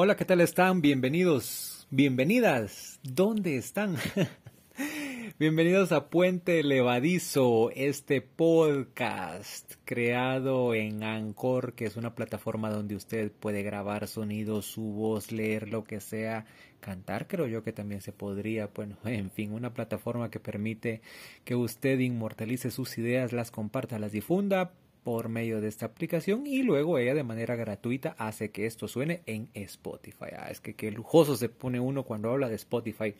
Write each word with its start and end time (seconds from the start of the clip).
Hola, 0.00 0.14
¿qué 0.14 0.24
tal 0.24 0.40
están? 0.40 0.80
Bienvenidos, 0.80 1.88
bienvenidas. 1.90 3.00
¿Dónde 3.02 3.56
están? 3.56 3.96
Bienvenidos 5.40 5.90
a 5.90 6.08
Puente 6.08 6.62
Levadizo, 6.62 7.72
este 7.74 8.20
podcast 8.20 9.72
creado 9.84 10.72
en 10.72 11.02
Anchor, 11.02 11.74
que 11.74 11.86
es 11.86 11.96
una 11.96 12.14
plataforma 12.14 12.70
donde 12.70 12.94
usted 12.94 13.32
puede 13.32 13.64
grabar 13.64 14.06
sonidos, 14.06 14.66
su 14.66 14.82
voz, 14.82 15.32
leer 15.32 15.68
lo 15.68 15.82
que 15.82 15.98
sea, 15.98 16.46
cantar, 16.78 17.26
creo 17.26 17.48
yo 17.48 17.64
que 17.64 17.72
también 17.72 18.00
se 18.00 18.12
podría, 18.12 18.68
bueno, 18.68 18.98
en 19.04 19.32
fin, 19.32 19.52
una 19.52 19.74
plataforma 19.74 20.30
que 20.30 20.38
permite 20.38 21.02
que 21.44 21.56
usted 21.56 21.98
inmortalice 21.98 22.70
sus 22.70 22.98
ideas, 22.98 23.32
las 23.32 23.50
comparta, 23.50 23.98
las 23.98 24.12
difunda 24.12 24.74
por 25.08 25.30
medio 25.30 25.62
de 25.62 25.68
esta 25.68 25.86
aplicación 25.86 26.46
y 26.46 26.62
luego 26.62 26.98
ella 26.98 27.14
de 27.14 27.24
manera 27.24 27.56
gratuita 27.56 28.14
hace 28.18 28.50
que 28.50 28.66
esto 28.66 28.88
suene 28.88 29.22
en 29.24 29.48
Spotify. 29.54 30.26
Ah, 30.36 30.48
es 30.50 30.60
que 30.60 30.74
qué 30.74 30.90
lujoso 30.90 31.34
se 31.34 31.48
pone 31.48 31.80
uno 31.80 32.02
cuando 32.02 32.30
habla 32.30 32.50
de 32.50 32.56
Spotify. 32.56 33.14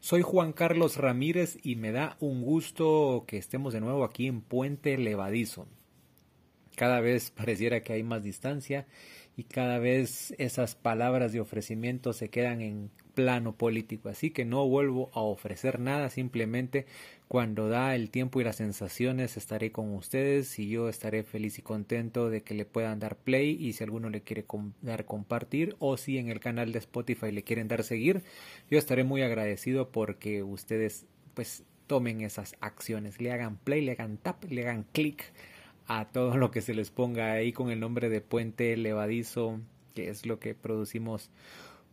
Soy 0.00 0.20
Juan 0.20 0.52
Carlos 0.52 0.98
Ramírez 0.98 1.56
y 1.62 1.76
me 1.76 1.92
da 1.92 2.18
un 2.20 2.42
gusto 2.42 3.24
que 3.26 3.38
estemos 3.38 3.72
de 3.72 3.80
nuevo 3.80 4.04
aquí 4.04 4.26
en 4.26 4.42
Puente 4.42 4.98
Levadizo. 4.98 5.66
Cada 6.76 7.00
vez 7.00 7.30
pareciera 7.30 7.82
que 7.82 7.94
hay 7.94 8.02
más 8.02 8.22
distancia 8.22 8.86
y 9.40 9.44
cada 9.44 9.78
vez 9.78 10.34
esas 10.36 10.74
palabras 10.74 11.32
de 11.32 11.40
ofrecimiento 11.40 12.12
se 12.12 12.28
quedan 12.28 12.60
en 12.60 12.90
plano 13.14 13.56
político. 13.56 14.10
Así 14.10 14.32
que 14.32 14.44
no 14.44 14.68
vuelvo 14.68 15.10
a 15.14 15.20
ofrecer 15.20 15.80
nada, 15.80 16.10
simplemente 16.10 16.84
cuando 17.26 17.70
da 17.70 17.94
el 17.94 18.10
tiempo 18.10 18.38
y 18.38 18.44
las 18.44 18.56
sensaciones 18.56 19.38
estaré 19.38 19.72
con 19.72 19.94
ustedes 19.94 20.58
y 20.58 20.68
yo 20.68 20.90
estaré 20.90 21.22
feliz 21.22 21.58
y 21.58 21.62
contento 21.62 22.28
de 22.28 22.42
que 22.42 22.52
le 22.52 22.66
puedan 22.66 23.00
dar 23.00 23.16
play 23.16 23.56
y 23.58 23.72
si 23.72 23.82
alguno 23.82 24.10
le 24.10 24.20
quiere 24.20 24.44
dar 24.82 25.06
compartir 25.06 25.74
o 25.78 25.96
si 25.96 26.18
en 26.18 26.28
el 26.28 26.38
canal 26.38 26.70
de 26.72 26.80
Spotify 26.80 27.32
le 27.32 27.42
quieren 27.42 27.66
dar 27.66 27.82
seguir, 27.82 28.22
yo 28.70 28.78
estaré 28.78 29.04
muy 29.04 29.22
agradecido 29.22 29.90
porque 29.90 30.42
ustedes 30.42 31.06
pues 31.32 31.64
tomen 31.86 32.20
esas 32.20 32.56
acciones, 32.60 33.22
le 33.22 33.32
hagan 33.32 33.56
play, 33.56 33.80
le 33.80 33.92
hagan 33.92 34.18
tap, 34.18 34.44
le 34.50 34.68
hagan 34.68 34.84
clic 34.92 35.32
a 35.92 36.04
todo 36.04 36.36
lo 36.36 36.52
que 36.52 36.60
se 36.60 36.72
les 36.72 36.92
ponga 36.92 37.32
ahí 37.32 37.52
con 37.52 37.68
el 37.68 37.80
nombre 37.80 38.08
de 38.08 38.20
Puente 38.20 38.76
Levadizo, 38.76 39.58
que 39.92 40.08
es 40.08 40.24
lo 40.24 40.38
que 40.38 40.54
producimos 40.54 41.30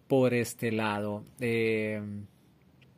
por 0.07 0.35
este 0.35 0.71
lado. 0.71 1.23
Eh, 1.39 1.99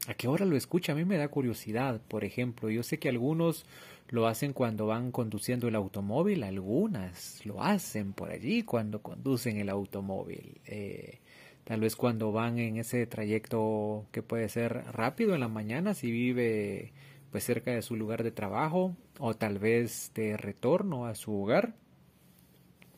¿A 0.07 0.13
qué 0.15 0.27
hora 0.27 0.43
lo 0.43 0.57
escucha? 0.57 0.91
A 0.91 0.95
mí 0.95 1.05
me 1.05 1.15
da 1.15 1.29
curiosidad, 1.29 2.01
por 2.05 2.25
ejemplo. 2.25 2.69
Yo 2.69 2.83
sé 2.83 2.99
que 2.99 3.07
algunos 3.07 3.65
lo 4.09 4.27
hacen 4.27 4.51
cuando 4.51 4.87
van 4.87 5.13
conduciendo 5.13 5.69
el 5.69 5.75
automóvil, 5.75 6.43
algunas 6.43 7.45
lo 7.45 7.63
hacen 7.63 8.11
por 8.11 8.29
allí 8.29 8.63
cuando 8.63 9.01
conducen 9.01 9.55
el 9.55 9.69
automóvil. 9.69 10.59
Eh, 10.65 11.19
tal 11.63 11.79
vez 11.79 11.95
cuando 11.95 12.33
van 12.33 12.59
en 12.59 12.75
ese 12.75 13.07
trayecto 13.07 14.05
que 14.11 14.21
puede 14.21 14.49
ser 14.49 14.83
rápido 14.91 15.33
en 15.33 15.39
la 15.39 15.47
mañana 15.47 15.93
si 15.93 16.11
vive 16.11 16.91
pues 17.31 17.43
cerca 17.43 17.71
de 17.71 17.81
su 17.81 17.95
lugar 17.95 18.23
de 18.23 18.31
trabajo 18.31 18.95
o 19.19 19.35
tal 19.35 19.59
vez 19.59 20.11
de 20.15 20.37
retorno 20.37 21.05
a 21.05 21.15
su 21.15 21.33
hogar. 21.33 21.75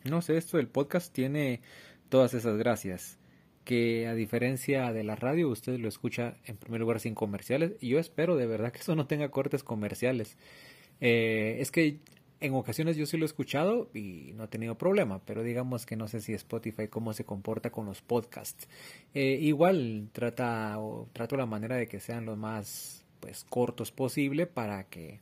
No 0.04 0.22
sé, 0.22 0.38
esto 0.38 0.58
del 0.58 0.68
podcast 0.68 1.14
tiene 1.14 1.62
todas 2.10 2.34
esas 2.34 2.58
gracias 2.58 3.20
que 3.64 4.08
a 4.08 4.16
diferencia 4.16 4.92
de 4.92 5.04
la 5.04 5.16
radio 5.16 5.50
usted 5.50 5.78
lo 5.78 5.88
escucha 5.88 6.38
en 6.46 6.58
primer 6.58 6.82
lugar 6.82 7.00
sin 7.00 7.14
comerciales 7.14 7.74
y 7.80 7.90
yo 7.90 8.00
espero 8.00 8.36
de 8.36 8.48
verdad 8.48 8.72
que 8.72 8.80
eso 8.80 8.96
no 8.96 9.08
tenga 9.08 9.30
cortes 9.30 9.64
comerciales. 9.64 10.38
Eh, 11.00 11.58
es 11.60 11.72
que 11.72 12.00
en 12.40 12.56
ocasiones 12.56 12.98
yo 12.98 13.06
sí 13.06 13.18
lo 13.18 13.26
he 13.26 13.28
escuchado 13.28 13.90
y 13.94 14.34
no 14.34 14.46
he 14.46 14.48
tenido 14.48 14.76
problema, 14.78 15.22
pero 15.26 15.44
digamos 15.44 15.86
que 15.86 15.96
no 15.96 16.08
sé 16.08 16.22
si 16.22 16.34
Spotify 16.34 16.88
cómo 16.88 17.14
se 17.14 17.24
comporta 17.24 17.70
con 17.70 17.86
los 17.86 18.02
podcasts. 18.02 18.68
Eh, 19.14 19.38
igual 19.42 20.10
trata 20.12 20.80
o 20.80 21.08
trato 21.14 21.38
la 21.38 21.46
manera 21.46 21.76
de 21.76 21.88
que 21.88 22.00
sean 22.00 22.26
lo 22.26 22.36
más 22.36 23.01
pues 23.22 23.46
cortos 23.46 23.92
posible 23.92 24.48
para 24.48 24.84
que 24.84 25.20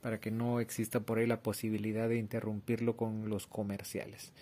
para 0.00 0.20
que 0.20 0.30
no 0.30 0.60
exista 0.60 1.00
por 1.00 1.18
ahí 1.18 1.26
la 1.26 1.42
posibilidad 1.42 2.08
de 2.08 2.16
interrumpirlo 2.16 2.96
con 2.96 3.28
los 3.28 3.46
comerciales. 3.46 4.32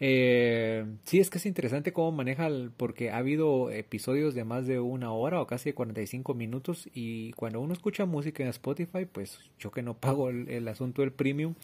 Eh, 0.00 0.84
sí, 1.04 1.20
es 1.20 1.30
que 1.30 1.38
es 1.38 1.46
interesante 1.46 1.92
cómo 1.92 2.10
maneja, 2.10 2.48
porque 2.76 3.10
ha 3.10 3.18
habido 3.18 3.70
episodios 3.70 4.34
de 4.34 4.44
más 4.44 4.66
de 4.66 4.80
una 4.80 5.12
hora 5.12 5.40
o 5.40 5.46
casi 5.46 5.72
45 5.72 6.34
minutos 6.34 6.88
y 6.94 7.32
cuando 7.32 7.60
uno 7.60 7.72
escucha 7.72 8.04
música 8.06 8.42
en 8.42 8.48
Spotify, 8.48 9.04
pues 9.04 9.38
yo 9.58 9.70
que 9.70 9.82
no 9.82 9.94
pago 9.94 10.30
el, 10.30 10.48
el 10.48 10.66
asunto 10.68 11.02
del 11.02 11.12
premium, 11.12 11.54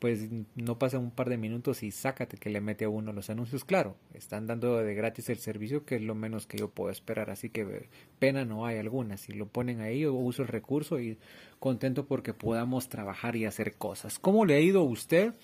pues 0.00 0.28
no 0.56 0.78
pasa 0.78 0.98
un 0.98 1.10
par 1.10 1.28
de 1.28 1.36
minutos 1.36 1.82
y 1.82 1.90
sácate 1.90 2.38
que 2.38 2.48
le 2.48 2.62
mete 2.62 2.86
a 2.86 2.88
uno 2.88 3.12
los 3.12 3.28
anuncios. 3.28 3.66
Claro, 3.66 3.96
están 4.14 4.46
dando 4.46 4.78
de 4.78 4.94
gratis 4.94 5.28
el 5.28 5.36
servicio, 5.36 5.84
que 5.84 5.96
es 5.96 6.02
lo 6.02 6.14
menos 6.14 6.46
que 6.46 6.56
yo 6.56 6.70
puedo 6.70 6.90
esperar, 6.90 7.30
así 7.30 7.50
que 7.50 7.88
pena 8.18 8.46
no 8.46 8.64
hay 8.64 8.78
alguna. 8.78 9.18
Si 9.18 9.32
lo 9.32 9.46
ponen 9.46 9.82
ahí, 9.82 10.00
yo 10.00 10.14
uso 10.14 10.40
el 10.40 10.48
recurso 10.48 10.98
y 10.98 11.18
contento 11.58 12.06
porque 12.06 12.32
podamos 12.32 12.88
trabajar 12.88 13.36
y 13.36 13.44
hacer 13.44 13.74
cosas. 13.76 14.18
¿Cómo 14.18 14.46
le 14.46 14.54
ha 14.54 14.60
ido 14.60 14.80
a 14.80 14.84
usted? 14.84 15.34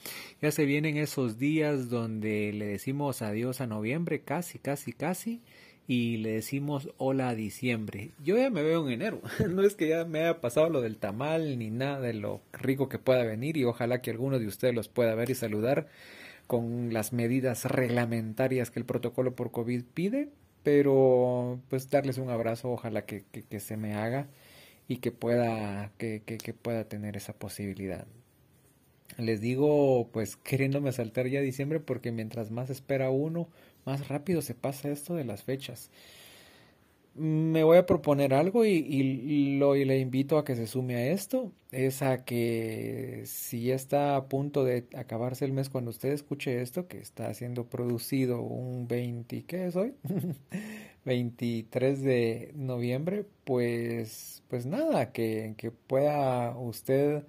Ya 0.41 0.51
se 0.51 0.65
vienen 0.65 0.97
esos 0.97 1.39
días 1.39 1.91
donde 1.91 2.51
le 2.55 2.65
decimos 2.65 3.21
adiós 3.21 3.61
a 3.61 3.67
noviembre, 3.67 4.23
casi, 4.23 4.59
casi, 4.59 4.93
casi 4.93 5.43
y 5.89 6.17
le 6.19 6.33
decimos 6.33 6.91
hola 6.97 7.29
a 7.29 7.35
diciembre. 7.35 8.11
Yo 8.23 8.37
ya 8.37 8.51
me 8.51 8.63
veo 8.63 8.87
en 8.87 8.93
enero. 8.93 9.21
No 9.49 9.63
es 9.63 9.75
que 9.77 9.89
ya 9.89 10.05
me 10.05 10.21
haya 10.21 10.41
pasado 10.41 10.69
lo 10.69 10.81
del 10.81 10.97
tamal 10.97 11.59
ni 11.59 11.71
nada 11.71 12.01
de 12.01 12.15
lo 12.15 12.41
rico 12.53 12.89
que 12.89 12.99
pueda 12.99 13.25
venir 13.25 13.57
y 13.57 13.65
ojalá 13.65 14.03
que 14.03 14.11
alguno 14.11 14.39
de 14.39 14.47
ustedes 14.47 14.75
los 14.75 14.89
pueda 14.89 15.15
ver 15.15 15.31
y 15.31 15.35
saludar 15.35 15.89
con 16.47 16.93
las 16.93 17.13
medidas 17.13 17.65
reglamentarias 17.65 18.71
que 18.71 18.81
el 18.81 18.85
protocolo 18.85 19.35
por 19.35 19.51
COVID 19.51 19.85
pide. 19.95 20.29
Pero 20.63 21.61
pues 21.69 21.89
darles 21.91 22.19
un 22.19 22.29
abrazo, 22.29 22.73
ojalá 22.73 23.07
que, 23.07 23.25
que, 23.49 23.61
se 23.61 23.77
me 23.77 23.95
haga 23.95 24.27
y 24.89 24.97
que 24.97 25.13
pueda, 25.13 25.93
que, 25.97 26.23
que 26.25 26.53
pueda 26.55 26.89
tener 26.89 27.17
esa 27.17 27.35
posibilidad. 27.35 28.05
Les 29.17 29.41
digo, 29.41 30.11
pues 30.13 30.37
queriéndome 30.37 30.91
saltar 30.91 31.29
ya 31.29 31.41
diciembre 31.41 31.79
porque 31.79 32.11
mientras 32.11 32.51
más 32.51 32.69
espera 32.69 33.11
uno, 33.11 33.49
más 33.87 34.09
rápido 34.09 34.43
se 34.43 34.55
pasa 34.55 34.91
esto 34.91 35.15
de 35.15 35.25
las 35.25 35.43
fechas. 35.45 35.91
Me 37.15 37.65
voy 37.65 37.79
a 37.79 37.87
proponer 37.87 38.35
algo 38.35 38.67
y, 38.67 39.57
lo, 39.59 39.75
y 39.75 39.87
le 39.87 39.99
invito 40.01 40.37
a 40.37 40.45
que 40.45 40.55
se 40.55 40.67
sume 40.67 40.97
a 40.97 41.07
esto. 41.13 41.51
Es 41.71 42.03
a 42.03 42.27
que 42.27 43.23
si 43.25 43.71
está 43.71 44.17
a 44.17 44.29
punto 44.29 44.65
de 44.65 44.87
acabarse 44.95 45.47
el 45.47 45.53
mes 45.53 45.71
cuando 45.71 45.91
usted 45.91 46.11
escuche 46.13 46.61
esto, 46.61 46.89
que 46.89 46.99
está 46.99 47.33
siendo 47.33 47.71
producido 47.71 48.43
un 48.43 48.87
20, 48.87 49.45
¿qué 49.45 49.67
es 49.67 49.77
hoy? 49.77 49.95
23 51.07 52.03
de 52.03 52.53
noviembre, 52.55 53.25
pues, 53.45 54.43
pues 54.49 54.67
nada, 54.67 55.13
que, 55.13 55.55
que 55.57 55.71
pueda 55.71 56.55
usted 56.59 57.25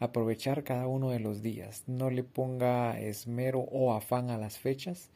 aprovechar 0.00 0.64
cada 0.64 0.88
uno 0.88 1.10
de 1.10 1.20
los 1.20 1.42
días. 1.42 1.84
No 1.86 2.10
le 2.10 2.24
ponga 2.24 2.98
esmero 2.98 3.60
o 3.60 3.92
afán 3.92 4.30
a 4.30 4.38
las 4.38 4.58
fechas 4.58 5.10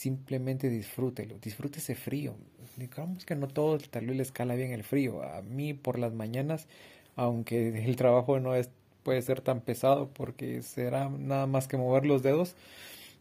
simplemente 0.00 0.70
disfrútelo, 0.70 1.36
disfrute 1.38 1.78
ese 1.78 1.94
frío. 1.94 2.34
Digamos 2.76 3.26
que 3.26 3.36
no 3.36 3.48
todo 3.48 3.76
tal 3.78 4.06
vez 4.06 4.16
le 4.16 4.22
escala 4.22 4.54
bien 4.54 4.72
el 4.72 4.82
frío. 4.82 5.22
A 5.22 5.42
mí 5.42 5.74
por 5.74 5.98
las 5.98 6.14
mañanas, 6.14 6.68
aunque 7.16 7.68
el 7.84 7.96
trabajo 7.96 8.40
no 8.40 8.54
es, 8.54 8.70
puede 9.02 9.20
ser 9.20 9.42
tan 9.42 9.60
pesado 9.60 10.08
porque 10.14 10.62
será 10.62 11.10
nada 11.10 11.46
más 11.46 11.68
que 11.68 11.76
mover 11.76 12.06
los 12.06 12.22
dedos, 12.22 12.56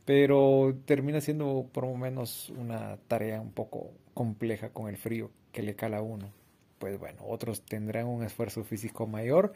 pero 0.05 0.73
termina 0.85 1.19
siendo 1.19 1.67
por 1.73 1.85
lo 1.85 1.95
menos 1.95 2.49
una 2.51 2.97
tarea 3.09 3.41
un 3.41 3.51
poco 3.51 3.91
compleja 4.13 4.69
con 4.69 4.87
el 4.87 4.95
frío 4.95 5.31
que 5.51 5.63
le 5.63 5.75
cala 5.75 5.97
a 5.97 6.01
uno. 6.01 6.31
Pues 6.79 6.97
bueno, 6.97 7.23
otros 7.27 7.61
tendrán 7.63 8.07
un 8.07 8.23
esfuerzo 8.23 8.63
físico 8.63 9.05
mayor, 9.05 9.51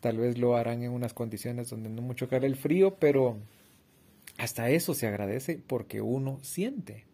tal 0.00 0.18
vez 0.18 0.36
lo 0.36 0.56
harán 0.56 0.82
en 0.82 0.90
unas 0.92 1.14
condiciones 1.14 1.70
donde 1.70 1.88
no 1.88 2.02
mucho 2.02 2.28
cala 2.28 2.46
el 2.46 2.56
frío, 2.56 2.96
pero 2.96 3.38
hasta 4.38 4.70
eso 4.70 4.94
se 4.94 5.06
agradece 5.06 5.60
porque 5.66 6.00
uno 6.00 6.38
siente. 6.42 7.04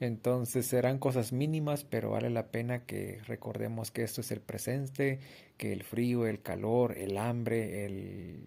Entonces 0.00 0.66
serán 0.66 0.98
cosas 0.98 1.32
mínimas, 1.32 1.84
pero 1.84 2.10
vale 2.10 2.28
la 2.28 2.48
pena 2.48 2.84
que 2.84 3.20
recordemos 3.26 3.92
que 3.92 4.02
esto 4.02 4.20
es 4.20 4.32
el 4.32 4.40
presente, 4.40 5.20
que 5.56 5.72
el 5.72 5.84
frío, 5.84 6.26
el 6.26 6.42
calor, 6.42 6.98
el 6.98 7.18
hambre, 7.18 7.86
el 7.86 8.40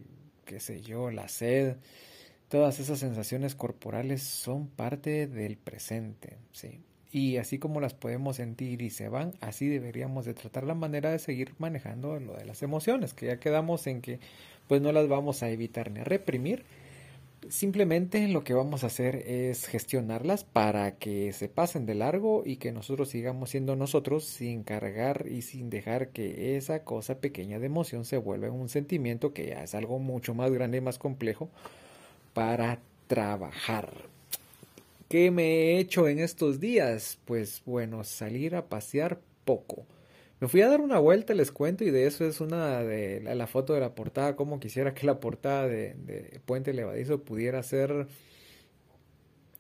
qué 0.46 0.60
sé 0.60 0.82
yo, 0.82 1.12
la 1.12 1.30
sed, 1.30 1.78
todas 2.50 2.80
esas 2.80 3.00
sensaciones 3.00 3.56
corporales 3.56 4.22
son 4.22 4.68
parte 4.68 5.28
del 5.28 5.58
presente, 5.58 6.38
¿sí? 6.52 6.82
Y 7.12 7.38
así 7.38 7.60
como 7.60 7.80
las 7.80 7.94
podemos 7.94 8.36
sentir 8.36 8.82
y 8.82 8.90
se 8.90 9.08
van, 9.08 9.34
así 9.40 9.70
deberíamos 9.70 10.26
de 10.26 10.34
tratar 10.34 10.66
la 10.66 10.76
manera 10.76 11.12
de 11.12 11.20
seguir 11.20 11.54
manejando 11.58 12.20
lo 12.20 12.36
de 12.36 12.44
las 12.44 12.62
emociones, 12.62 13.14
que 13.14 13.28
ya 13.28 13.40
quedamos 13.40 13.88
en 13.88 14.02
que 14.02 14.20
pues 14.68 14.82
no 14.82 14.92
las 14.92 15.08
vamos 15.08 15.42
a 15.42 15.50
evitar 15.50 15.92
ni 15.92 16.02
a 16.02 16.04
reprimir, 16.04 16.66
Simplemente 17.50 18.28
lo 18.28 18.44
que 18.44 18.54
vamos 18.54 18.84
a 18.84 18.88
hacer 18.88 19.18
es 19.28 19.68
gestionarlas 19.68 20.44
para 20.44 20.96
que 20.98 21.32
se 21.32 21.48
pasen 21.48 21.86
de 21.86 21.94
largo 21.94 22.44
y 22.46 22.58
que 22.58 22.72
nosotros 22.72 23.10
sigamos 23.10 23.52
siendo 23.52 23.76
nosotros 23.76 24.26
sin 24.26 24.64
cargar 24.64 25.26
y 25.30 25.44
sin 25.44 25.70
dejar 25.70 26.10
que 26.10 26.58
esa 26.58 26.84
cosa 26.84 27.20
pequeña 27.20 27.60
de 27.60 27.68
emoción 27.68 28.04
se 28.04 28.18
vuelva 28.18 28.50
un 28.50 28.70
sentimiento 28.70 29.34
que 29.34 29.48
ya 29.48 29.64
es 29.64 29.76
algo 29.76 30.00
mucho 30.00 30.34
más 30.34 30.52
grande 30.52 30.78
y 30.80 30.82
más 30.82 30.98
complejo 30.98 31.50
para 32.34 32.80
trabajar. 33.08 33.92
¿Qué 35.08 35.30
me 35.30 35.44
he 35.44 35.80
hecho 35.80 36.08
en 36.08 36.20
estos 36.20 36.60
días? 36.60 37.20
Pues 37.26 37.62
bueno, 37.66 38.04
salir 38.04 38.56
a 38.56 38.66
pasear 38.66 39.20
poco. 39.46 39.86
Me 40.40 40.48
fui 40.50 40.62
a 40.62 40.68
dar 40.70 40.82
una 40.82 41.00
vuelta, 41.00 41.34
les 41.34 41.52
cuento, 41.52 41.84
y 41.84 41.92
de 41.92 42.08
eso 42.08 42.26
es 42.26 42.42
una 42.42 42.84
de 42.84 43.22
la, 43.22 43.48
foto 43.48 43.74
de 43.74 43.80
la 43.80 43.96
portada, 43.96 44.36
como 44.36 44.60
quisiera 44.60 44.94
que 44.94 45.06
la 45.06 45.20
portada 45.20 45.68
de, 45.68 46.42
Puente 46.46 46.74
Levadizo 46.74 47.24
pudiera 47.24 47.64
ser 47.64 48.08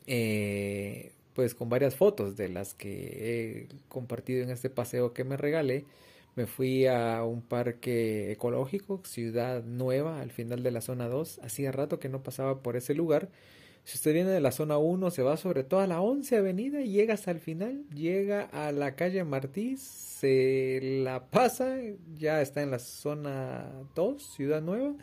eh, 0.08 1.14
pues 1.34 1.56
con 1.56 1.70
varias 1.70 1.96
fotos 1.96 2.36
de 2.38 2.50
las 2.50 2.74
que 2.74 3.68
he 3.68 3.76
compartido 3.90 4.44
en 4.44 4.50
este 4.50 4.70
paseo 4.70 5.14
que 5.14 5.24
me 5.24 5.38
regalé. 5.38 5.86
Me 6.36 6.48
fui 6.48 6.86
a 6.88 7.24
un 7.24 7.42
parque 7.42 8.32
ecológico, 8.32 9.02
Ciudad 9.06 9.64
Nueva, 9.64 10.22
al 10.22 10.32
final 10.32 10.64
de 10.64 10.72
la 10.72 10.82
zona 10.82 11.08
2. 11.08 11.40
Hacía 11.44 11.72
rato 11.72 12.00
que 12.00 12.10
no 12.10 12.24
pasaba 12.24 12.62
por 12.62 12.76
ese 12.76 12.94
lugar. 12.94 13.30
Si 13.86 13.98
usted 13.98 14.14
viene 14.14 14.32
de 14.32 14.42
la 14.42 14.52
zona 14.52 14.80
1, 14.80 15.12
se 15.12 15.22
va 15.22 15.38
sobre 15.38 15.64
toda 15.64 15.86
la 15.86 16.02
11 16.02 16.38
avenida 16.38 16.82
y 16.82 16.90
llega 16.90 17.14
hasta 17.14 17.30
el 17.30 17.40
final, 17.40 17.88
llega 17.94 18.42
a 18.46 18.72
la 18.72 18.96
calle 18.96 19.24
Martí, 19.24 19.78
se 19.78 20.80
la 21.04 21.30
pasa, 21.30 21.78
ya 22.16 22.42
está 22.42 22.64
en 22.64 22.72
la 22.72 22.80
zona 22.80 23.72
2, 23.94 24.24
Ciudad 24.24 24.64
Nueva, 24.64 24.96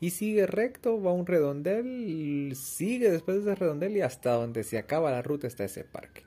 y 0.00 0.10
sigue 0.10 0.46
recto, 0.46 1.02
va 1.02 1.10
a 1.10 1.14
un 1.14 1.26
redondel, 1.26 2.54
sigue 2.56 3.10
después 3.10 3.44
de 3.44 3.52
ese 3.52 3.60
redondel 3.60 3.98
y 3.98 4.00
hasta 4.00 4.32
donde 4.32 4.64
se 4.64 4.78
acaba 4.78 5.10
la 5.10 5.20
ruta 5.20 5.46
está 5.46 5.64
ese 5.64 5.84
parque. 5.84 6.22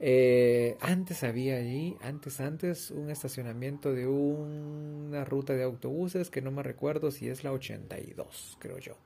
Eh, 0.00 0.78
antes 0.80 1.24
había 1.24 1.56
allí, 1.56 1.98
antes, 2.00 2.40
antes, 2.40 2.90
un 2.90 3.10
estacionamiento 3.10 3.92
de 3.92 4.06
una 4.06 5.26
ruta 5.26 5.52
de 5.52 5.62
autobuses 5.62 6.30
que 6.30 6.40
no 6.40 6.50
me 6.50 6.62
recuerdo 6.62 7.10
si 7.10 7.28
es 7.28 7.44
la 7.44 7.52
82, 7.52 8.56
creo 8.60 8.78
yo 8.78 8.96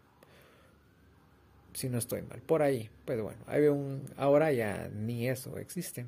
si 1.79 1.89
no 1.89 1.99
estoy 1.99 2.23
mal, 2.23 2.41
por 2.43 2.63
ahí. 2.63 2.91
Pues 3.05 3.21
bueno, 3.21 3.39
hay 3.47 3.67
un, 3.67 4.03
ahora 4.17 4.53
ya 4.53 4.91
ni 4.95 5.29
eso 5.29 5.59
existe. 5.59 6.07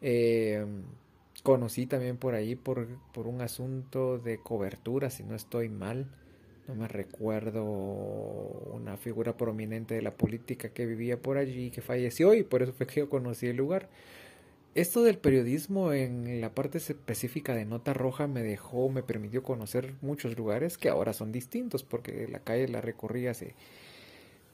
Eh, 0.00 0.64
conocí 1.42 1.86
también 1.86 2.16
por 2.16 2.34
ahí 2.34 2.54
por, 2.54 2.86
por 3.12 3.26
un 3.26 3.40
asunto 3.40 4.18
de 4.18 4.38
cobertura, 4.38 5.10
si 5.10 5.22
no 5.22 5.34
estoy 5.34 5.68
mal. 5.68 6.06
No 6.68 6.74
me 6.76 6.86
recuerdo 6.86 7.64
una 7.64 8.96
figura 8.96 9.36
prominente 9.36 9.94
de 9.94 10.02
la 10.02 10.12
política 10.12 10.68
que 10.68 10.86
vivía 10.86 11.20
por 11.20 11.36
allí, 11.36 11.70
que 11.70 11.80
falleció 11.80 12.34
y 12.34 12.44
por 12.44 12.62
eso 12.62 12.72
fue 12.72 12.86
que 12.86 13.00
yo 13.00 13.08
conocí 13.08 13.46
el 13.46 13.56
lugar. 13.56 13.88
Esto 14.74 15.02
del 15.02 15.18
periodismo 15.18 15.92
en 15.92 16.40
la 16.40 16.54
parte 16.54 16.78
específica 16.78 17.54
de 17.54 17.66
Nota 17.66 17.92
Roja 17.92 18.26
me 18.26 18.42
dejó, 18.42 18.88
me 18.88 19.02
permitió 19.02 19.42
conocer 19.42 19.94
muchos 20.00 20.36
lugares 20.36 20.78
que 20.78 20.88
ahora 20.88 21.12
son 21.12 21.30
distintos 21.30 21.82
porque 21.82 22.26
la 22.28 22.38
calle 22.38 22.68
la 22.68 22.80
recorrí 22.80 23.26
hace 23.26 23.54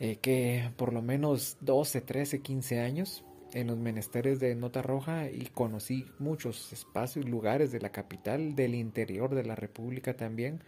eh, 0.00 0.16
que 0.16 0.70
por 0.76 0.92
lo 0.92 1.02
menos 1.02 1.56
12, 1.60 2.00
13, 2.00 2.40
15 2.40 2.80
años 2.80 3.24
en 3.52 3.66
los 3.66 3.78
menesteres 3.78 4.38
de 4.38 4.54
Nota 4.54 4.82
Roja 4.82 5.28
y 5.30 5.46
conocí 5.46 6.06
muchos 6.18 6.72
espacios, 6.72 7.28
lugares 7.28 7.72
de 7.72 7.80
la 7.80 7.90
capital, 7.90 8.54
del 8.54 8.74
interior 8.74 9.34
de 9.34 9.44
la 9.44 9.56
República 9.56 10.14
también, 10.14 10.62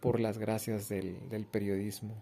por 0.00 0.20
las 0.20 0.38
gracias 0.38 0.88
del, 0.88 1.16
periodismo. 1.50 2.14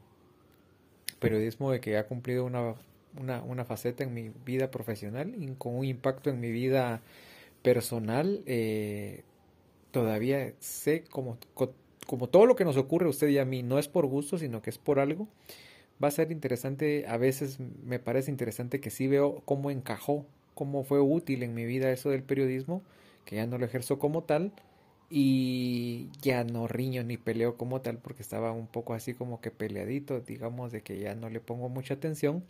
Periodismo 1.18 1.72
de 1.72 1.80
que 1.80 1.98
ha 1.98 2.06
cumplido 2.06 2.44
una, 2.44 2.74
una, 3.14 3.64
faceta 3.64 4.04
en 4.04 4.14
mi 4.14 4.30
vida 4.44 4.70
profesional 4.70 5.34
y 5.36 5.48
con 5.56 5.76
un 5.76 5.84
impacto 5.84 6.30
en 6.30 6.40
mi 6.40 6.50
vida 6.50 7.02
personal. 7.62 8.42
Eh, 8.46 9.24
todavía 9.90 10.54
sé 10.60 11.04
como, 11.04 11.36
como 12.06 12.28
todo 12.28 12.46
lo 12.46 12.56
que 12.56 12.64
nos 12.64 12.76
ocurre 12.76 13.06
a 13.06 13.10
usted 13.10 13.28
y 13.28 13.38
a 13.38 13.44
mí, 13.44 13.62
no 13.62 13.78
es 13.78 13.88
por 13.88 14.06
gusto, 14.06 14.38
sino 14.38 14.62
que 14.62 14.70
es 14.70 14.78
por 14.78 15.00
algo 15.00 15.28
va 16.02 16.08
a 16.08 16.10
ser 16.10 16.32
interesante, 16.32 17.06
a 17.08 17.16
veces 17.16 17.58
me 17.60 17.98
parece 17.98 18.30
interesante 18.30 18.80
que 18.80 18.90
sí 18.90 19.08
veo 19.08 19.42
cómo 19.44 19.70
encajó, 19.70 20.26
cómo 20.54 20.84
fue 20.84 21.00
útil 21.00 21.42
en 21.42 21.54
mi 21.54 21.64
vida 21.64 21.90
eso 21.90 22.10
del 22.10 22.22
periodismo, 22.22 22.82
que 23.24 23.36
ya 23.36 23.46
no 23.46 23.58
lo 23.58 23.66
ejerzo 23.66 23.98
como 23.98 24.22
tal 24.24 24.52
y 25.08 26.08
ya 26.20 26.44
no 26.44 26.66
riño 26.66 27.04
ni 27.04 27.16
peleo 27.16 27.56
como 27.56 27.80
tal 27.80 27.98
porque 27.98 28.22
estaba 28.22 28.52
un 28.52 28.66
poco 28.66 28.94
así 28.94 29.14
como 29.14 29.40
que 29.40 29.50
peleadito, 29.50 30.20
digamos 30.20 30.72
de 30.72 30.82
que 30.82 30.98
ya 30.98 31.14
no 31.14 31.30
le 31.30 31.40
pongo 31.40 31.68
mucha 31.68 31.94
atención. 31.94 32.44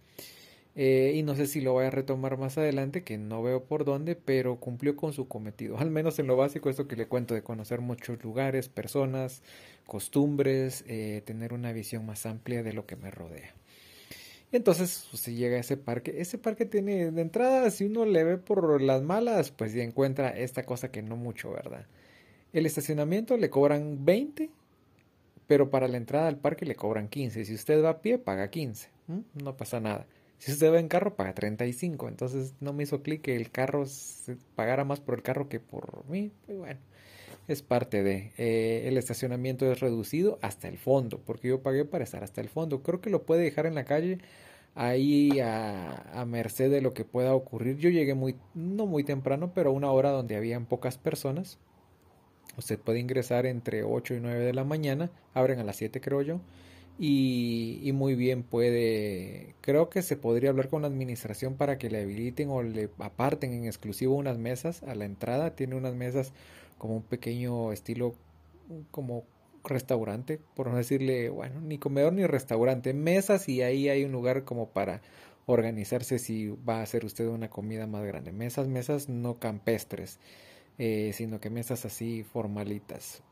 Eh, 0.79 1.15
y 1.15 1.23
no 1.23 1.35
sé 1.35 1.47
si 1.47 1.63
lo 1.63 1.73
voy 1.73 1.87
a 1.87 1.91
retomar 1.91 2.37
más 2.37 2.59
adelante, 2.59 3.03
que 3.03 3.17
no 3.17 3.43
veo 3.43 3.65
por 3.65 3.87
dónde, 3.87 4.15
pero 4.15 4.61
cumplió 4.61 4.95
con 4.95 5.15
su 5.15 5.27
cometido. 5.27 5.79
Al 5.79 5.91
menos 5.91 6.19
en 6.19 6.27
lo 6.27 6.37
básico, 6.37 6.69
esto 6.69 6.87
que 6.87 6.97
le 6.97 7.09
cuento 7.09 7.35
de 7.35 7.43
conocer 7.43 7.81
muchos 7.81 8.23
lugares, 8.23 8.69
personas, 8.69 9.43
costumbres, 9.87 10.85
eh, 10.87 11.23
tener 11.25 11.55
una 11.55 11.73
visión 11.73 12.05
más 12.05 12.27
amplia 12.27 12.63
de 12.63 12.75
lo 12.75 12.85
que 12.87 12.97
me 12.97 13.11
rodea. 13.11 13.55
Y 14.53 14.57
entonces 14.57 15.09
pues, 15.11 15.27
llega 15.27 15.57
a 15.57 15.61
ese 15.61 15.79
parque. 15.79 16.21
Ese 16.21 16.37
parque 16.37 16.67
tiene 16.67 17.11
de 17.11 17.23
entrada, 17.23 17.71
si 17.71 17.85
uno 17.85 18.05
le 18.05 18.23
ve 18.25 18.37
por 18.37 18.81
las 18.83 19.03
malas, 19.03 19.51
pues 19.51 19.73
ya 19.73 19.83
encuentra 19.83 20.29
esta 20.29 20.65
cosa 20.65 20.91
que 20.91 21.03
no 21.03 21.17
mucho, 21.17 21.51
¿verdad? 21.53 21.87
El 22.53 22.67
estacionamiento 22.67 23.37
le 23.39 23.51
cobran 23.51 24.05
20, 24.05 24.51
pero 25.47 25.71
para 25.71 25.89
la 25.89 25.97
entrada 25.97 26.29
al 26.29 26.39
parque 26.39 26.67
le 26.67 26.77
cobran 26.77 27.09
15. 27.09 27.45
Si 27.47 27.55
usted 27.55 27.83
va 27.83 27.91
a 27.91 28.03
pie, 28.03 28.19
paga 28.19 28.51
15. 28.51 28.89
No 29.43 29.57
pasa 29.57 29.81
nada. 29.81 30.07
Si 30.39 30.53
usted 30.53 30.73
va 30.73 30.79
en 30.79 30.89
carro, 30.89 31.17
paga 31.17 31.35
35. 31.35 32.09
Entonces 32.09 32.55
no 32.61 32.73
me 32.73 32.83
hizo 32.83 33.03
clic 33.03 33.23
que 33.23 33.37
el 33.37 33.51
carro 33.51 33.87
se 33.87 34.37
pagara 34.55 34.85
más 34.85 35.01
por 35.01 35.15
el 35.15 35.23
carro 35.23 35.49
que 35.49 35.61
por 35.61 36.05
mí. 36.09 36.31
Pues 36.47 36.59
bueno, 36.59 36.81
es 37.49 37.63
parte 37.63 38.03
de. 38.03 38.33
Eh, 38.37 38.85
el 38.87 38.99
estacionamiento 38.99 39.71
es 39.71 39.81
reducido 39.81 40.39
hasta 40.43 40.69
el 40.69 40.79
fondo, 40.79 41.21
porque 41.25 41.49
yo 41.49 41.63
pagué 41.63 41.85
para 41.85 42.05
estar 42.05 42.23
hasta 42.23 42.41
el 42.41 42.49
fondo. 42.49 42.83
Creo 42.83 43.01
que 43.01 43.11
lo 43.11 43.23
puede 43.25 43.43
dejar 43.43 43.67
en 43.67 43.75
la 43.75 43.85
calle 43.85 44.19
ahí 44.75 45.41
a, 45.41 46.25
merced 46.27 46.71
de 46.71 46.83
lo 46.83 46.93
que 46.93 47.05
pueda 47.05 47.35
ocurrir. 47.35 47.79
Yo 47.79 47.89
llegué 47.89 48.15
muy, 48.15 48.37
no 48.55 48.87
muy 48.87 49.05
temprano, 49.05 49.53
pero 49.55 49.71
a 49.71 49.73
una 49.73 49.91
hora 49.91 50.11
donde 50.11 50.37
habían 50.37 50.67
pocas 50.67 50.99
personas. 50.99 51.59
Usted 52.59 52.79
puede 52.79 53.01
ingresar 53.01 53.47
entre 53.47 53.85
8 53.85 54.15
y 54.15 54.21
9 54.21 54.45
de 54.45 54.55
la 54.55 54.65
mañana, 54.65 55.11
abren 55.35 55.59
a 55.59 55.65
las 55.65 55.77
7 55.77 56.01
creo 56.01 56.23
yo 56.23 56.41
y, 56.99 57.91
muy 57.93 58.15
bien 58.15 58.43
puede, 58.43 59.55
creo 59.61 59.91
que 59.91 60.03
se 60.03 60.17
podría 60.17 60.51
hablar 60.51 60.69
con 60.69 60.83
la 60.83 60.89
administración 60.89 61.57
para 61.57 61.77
que 61.79 61.91
le 61.91 62.01
habiliten 62.01 62.49
o 62.49 62.63
le 62.63 62.89
aparten 62.99 63.53
en 63.53 63.67
exclusivo 63.67 64.15
unas 64.15 64.39
mesas 64.39 64.83
a 64.83 64.95
la 64.95 65.05
entrada, 65.05 65.55
tiene 65.55 65.75
unas 65.77 65.95
mesas 65.95 66.33
como 66.79 66.97
un 66.97 67.03
pequeño 67.03 67.73
estilo 67.73 68.15
como 68.91 69.25
restaurante, 69.65 70.41
por 70.55 70.69
no 70.71 70.77
decirle, 70.77 71.29
bueno, 71.29 71.61
ni 71.61 71.79
comedor 71.79 72.13
ni 72.13 72.27
restaurante, 72.27 72.95
mesas 72.95 73.49
y 73.49 73.63
ahí 73.63 73.89
hay 73.89 74.05
un 74.05 74.13
lugar 74.13 74.45
como 74.45 74.71
para 74.71 75.03
organizarse 75.47 76.19
si 76.19 76.49
va 76.49 76.79
a 76.79 76.83
hacer 76.83 77.05
usted 77.05 77.27
una 77.27 77.51
comida 77.51 77.87
más 77.87 78.05
grande. 78.05 78.33
Mesas, 78.33 78.69
mesas 78.69 79.09
no 79.09 79.39
campestres, 79.39 80.19
eh, 80.79 81.13
sino 81.15 81.41
que 81.41 81.51
mesas 81.51 81.85
así 81.85 82.25
formalitas. 82.25 83.23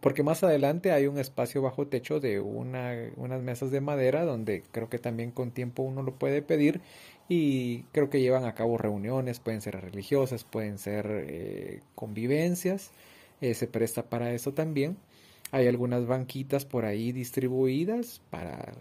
Porque 0.00 0.22
más 0.22 0.42
adelante 0.42 0.92
hay 0.92 1.06
un 1.06 1.18
espacio 1.18 1.62
bajo 1.62 1.86
techo 1.86 2.20
de 2.20 2.40
una, 2.40 2.94
unas 3.16 3.42
mesas 3.42 3.70
de 3.70 3.80
madera 3.80 4.24
donde 4.24 4.62
creo 4.72 4.88
que 4.90 4.98
también 4.98 5.30
con 5.30 5.50
tiempo 5.50 5.82
uno 5.82 6.02
lo 6.02 6.14
puede 6.16 6.42
pedir 6.42 6.80
y 7.28 7.84
creo 7.92 8.10
que 8.10 8.20
llevan 8.20 8.44
a 8.44 8.54
cabo 8.54 8.76
reuniones, 8.76 9.40
pueden 9.40 9.60
ser 9.60 9.80
religiosas, 9.80 10.44
pueden 10.44 10.78
ser 10.78 11.06
eh, 11.28 11.80
convivencias, 11.94 12.90
eh, 13.40 13.54
se 13.54 13.66
presta 13.66 14.04
para 14.04 14.32
eso 14.32 14.52
también. 14.52 14.96
Hay 15.52 15.68
algunas 15.68 16.06
banquitas 16.06 16.64
por 16.64 16.84
ahí 16.84 17.12
distribuidas 17.12 18.20
para, 18.30 18.74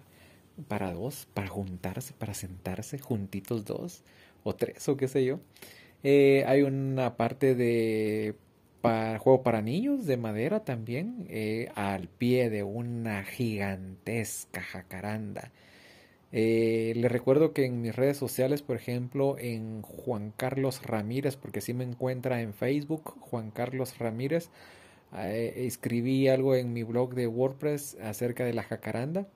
para 0.68 0.92
dos, 0.94 1.28
para 1.34 1.48
juntarse, 1.48 2.14
para 2.14 2.34
sentarse 2.34 3.00
juntitos 3.00 3.66
dos 3.66 4.04
o 4.44 4.56
tres 4.56 4.88
o 4.90 4.98
qué 4.98 5.08
sé 5.08 5.24
yo. 5.26 5.40
Eh, 6.04 6.44
hay 6.48 6.64
una 6.64 7.16
parte 7.16 7.56
de 7.56 8.36
juego 8.84 9.44
para 9.44 9.62
niños 9.62 10.06
de 10.06 10.18
madera 10.18 10.66
también, 10.66 11.26
eh, 11.30 11.70
al 11.76 12.10
pie 12.10 12.50
de 12.50 12.64
una 12.64 13.24
gigantesca 13.24 14.62
jacaranda. 14.62 15.52
Eh, 16.34 16.94
le 16.96 17.08
recuerdo 17.10 17.54
que 17.54 17.66
en 17.66 17.82
mis 17.82 17.96
redes 17.96 18.18
sociales, 18.18 18.62
por 18.62 18.76
ejemplo, 18.76 19.38
en 19.38 19.82
Juan 19.84 20.34
Carlos 20.36 20.82
Ramírez, 20.84 21.38
porque 21.38 21.62
si 21.62 21.74
me 21.74 21.84
encuentra 21.84 22.42
en 22.42 22.54
Facebook, 22.54 23.04
Juan 23.22 23.52
Carlos 23.52 23.98
Ramírez, 24.00 24.50
eh, 25.16 25.54
escribí 25.68 26.28
algo 26.28 26.56
en 26.56 26.74
mi 26.74 26.84
blog 26.84 27.14
de 27.14 27.28
WordPress 27.28 27.98
acerca 28.02 28.44
de 28.46 28.54
la 28.54 28.64
jacaranda, 28.64 29.28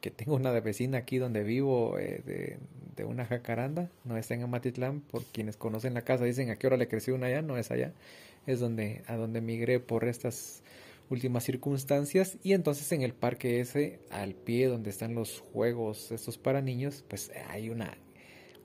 que 0.00 0.10
tengo 0.10 0.34
una 0.34 0.50
vecina 0.60 0.98
aquí 0.98 1.18
donde 1.18 1.42
vivo 1.42 1.96
de, 1.96 2.58
de, 2.96 3.04
una 3.04 3.24
jacaranda, 3.24 3.88
no 4.04 4.16
está 4.16 4.34
en 4.34 4.42
Amatitlán, 4.42 5.00
por 5.00 5.24
quienes 5.24 5.56
conocen 5.56 5.94
la 5.94 6.02
casa 6.02 6.24
dicen 6.24 6.50
a 6.50 6.56
qué 6.56 6.66
hora 6.66 6.76
le 6.76 6.88
creció 6.88 7.14
una 7.14 7.28
allá, 7.28 7.42
no 7.42 7.56
es 7.56 7.70
allá 7.70 7.92
es 8.46 8.60
donde, 8.60 9.02
a 9.06 9.16
donde 9.16 9.40
migré 9.40 9.80
por 9.80 10.04
estas 10.04 10.62
últimas 11.08 11.44
circunstancias 11.44 12.38
y 12.42 12.52
entonces 12.52 12.90
en 12.92 13.02
el 13.02 13.14
parque 13.14 13.60
ese 13.60 14.00
al 14.10 14.34
pie 14.34 14.66
donde 14.66 14.90
están 14.90 15.14
los 15.14 15.38
juegos 15.38 16.10
estos 16.10 16.36
para 16.36 16.60
niños 16.60 17.04
pues 17.08 17.30
hay 17.48 17.70
una 17.70 17.96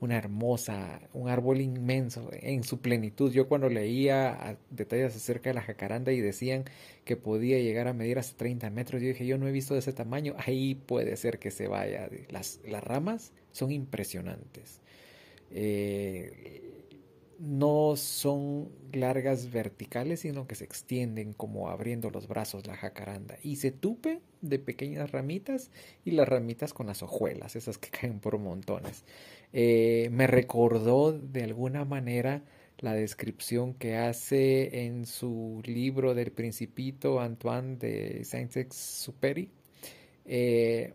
una 0.02 0.18
hermosa, 0.18 1.00
un 1.12 1.28
árbol 1.28 1.60
inmenso 1.60 2.28
en 2.32 2.64
su 2.64 2.80
plenitud. 2.80 3.30
Yo 3.32 3.46
cuando 3.46 3.68
leía 3.68 4.58
detalles 4.68 5.14
acerca 5.14 5.50
de 5.50 5.54
la 5.54 5.62
jacaranda 5.62 6.10
y 6.10 6.20
decían 6.20 6.64
que 7.04 7.16
podía 7.16 7.60
llegar 7.60 7.86
a 7.86 7.92
medir 7.92 8.18
hasta 8.18 8.36
30 8.36 8.68
metros, 8.70 9.00
yo 9.00 9.06
dije, 9.06 9.24
yo 9.24 9.38
no 9.38 9.46
he 9.46 9.52
visto 9.52 9.74
de 9.74 9.80
ese 9.80 9.92
tamaño, 9.92 10.34
ahí 10.38 10.74
puede 10.74 11.16
ser 11.16 11.38
que 11.38 11.52
se 11.52 11.68
vaya. 11.68 12.10
Las, 12.30 12.58
las 12.66 12.82
ramas 12.82 13.32
son 13.52 13.70
impresionantes. 13.70 14.80
Eh, 15.52 16.90
no 17.42 17.96
son 17.96 18.70
largas 18.92 19.50
verticales, 19.50 20.20
sino 20.20 20.46
que 20.46 20.54
se 20.54 20.62
extienden 20.62 21.32
como 21.32 21.70
abriendo 21.70 22.08
los 22.08 22.28
brazos 22.28 22.68
la 22.68 22.76
jacaranda 22.76 23.36
y 23.42 23.56
se 23.56 23.72
tupe 23.72 24.20
de 24.42 24.60
pequeñas 24.60 25.10
ramitas 25.10 25.72
y 26.04 26.12
las 26.12 26.28
ramitas 26.28 26.72
con 26.72 26.86
las 26.86 27.02
hojuelas, 27.02 27.56
esas 27.56 27.78
que 27.78 27.90
caen 28.00 28.20
por 28.20 28.38
montones. 28.38 29.04
Eh, 29.52 30.08
me 30.12 30.28
recordó 30.28 31.12
de 31.12 31.42
alguna 31.42 31.84
manera 31.84 32.44
la 32.78 32.94
descripción 32.94 33.74
que 33.74 33.96
hace 33.96 34.84
en 34.84 35.04
su 35.04 35.62
libro 35.64 36.14
del 36.14 36.30
Principito 36.30 37.20
Antoine 37.20 37.76
de 37.76 38.24
Saint-Exupéry. 38.24 39.50
Eh, 40.26 40.94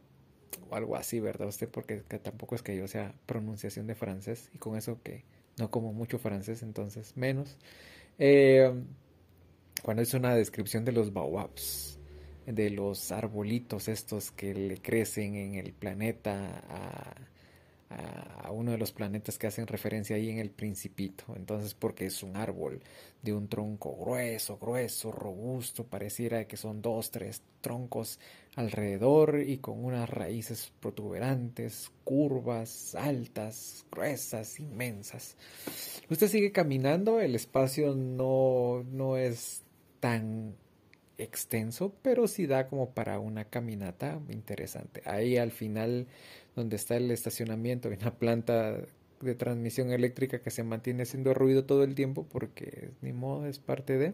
o 0.70 0.76
algo 0.76 0.96
así, 0.96 1.20
¿verdad? 1.20 1.50
Usted, 1.50 1.68
porque 1.68 1.98
tampoco 1.98 2.56
es 2.56 2.62
que 2.62 2.76
yo 2.76 2.88
sea 2.88 3.14
pronunciación 3.26 3.86
de 3.86 3.96
francés 3.96 4.50
y 4.54 4.58
con 4.58 4.78
eso 4.78 5.02
que 5.04 5.26
no 5.58 5.70
como 5.72 5.94
mucho 5.94 6.20
francés, 6.20 6.64
entonces 6.64 7.16
menos. 7.16 7.58
Eh, 8.20 8.72
cuando 9.84 10.04
es 10.04 10.14
una 10.14 10.36
descripción 10.36 10.86
de 10.86 10.92
los 10.92 11.14
baobabs, 11.14 12.00
de 12.46 12.70
los 12.70 13.12
arbolitos 13.12 13.88
estos 13.88 14.32
que 14.32 14.54
le 14.54 14.78
crecen 14.78 15.36
en 15.36 15.56
el 15.56 15.74
planeta 15.74 16.64
a 16.70 17.16
a 17.90 18.52
uno 18.52 18.72
de 18.72 18.78
los 18.78 18.92
planetas 18.92 19.38
que 19.38 19.48
hacen 19.48 19.68
referencia 19.68 20.16
ahí 20.16 20.30
en 20.30 20.40
el 20.40 20.50
principito. 20.50 21.24
Entonces, 21.36 21.74
porque 21.74 22.06
es 22.06 22.22
un 22.24 22.36
árbol 22.36 22.82
de 23.22 23.34
un 23.34 23.48
tronco 23.48 23.96
grueso, 23.96 24.58
grueso, 24.58 25.12
robusto, 25.12 25.86
pareciera 25.86 26.46
que 26.46 26.58
son 26.58 26.82
dos, 26.82 27.12
tres 27.12 27.42
troncos 27.62 28.20
alrededor 28.56 29.42
y 29.46 29.58
con 29.58 29.84
unas 29.84 30.10
raíces 30.10 30.72
protuberantes, 30.80 31.92
curvas, 32.04 32.96
altas, 32.96 33.86
gruesas, 33.92 34.60
inmensas. 34.60 35.38
Usted 36.10 36.28
sigue 36.28 36.52
caminando, 36.52 37.20
el 37.20 37.36
espacio 37.36 37.96
no, 37.96 38.84
no 38.92 39.18
es 39.18 39.64
tan 40.00 40.56
extenso, 41.18 41.94
pero 42.02 42.28
sí 42.28 42.46
da 42.48 42.68
como 42.68 42.92
para 42.92 43.20
una 43.20 43.46
caminata 43.46 44.20
interesante. 44.30 45.02
Ahí 45.06 45.38
al 45.38 45.52
final 45.52 46.08
donde 46.58 46.76
está 46.76 46.98
el 46.98 47.12
estacionamiento, 47.12 47.88
hay 47.88 47.98
una 48.02 48.16
planta 48.16 48.82
de 49.22 49.36
transmisión 49.36 49.92
eléctrica 49.92 50.42
que 50.42 50.50
se 50.50 50.64
mantiene 50.64 51.04
haciendo 51.04 51.34
ruido 51.34 51.66
todo 51.66 51.84
el 51.84 51.94
tiempo 51.96 52.26
porque 52.28 52.90
ni 53.02 53.14
modo 53.14 53.46
es 53.46 53.60
parte 53.60 53.98
de. 53.98 54.14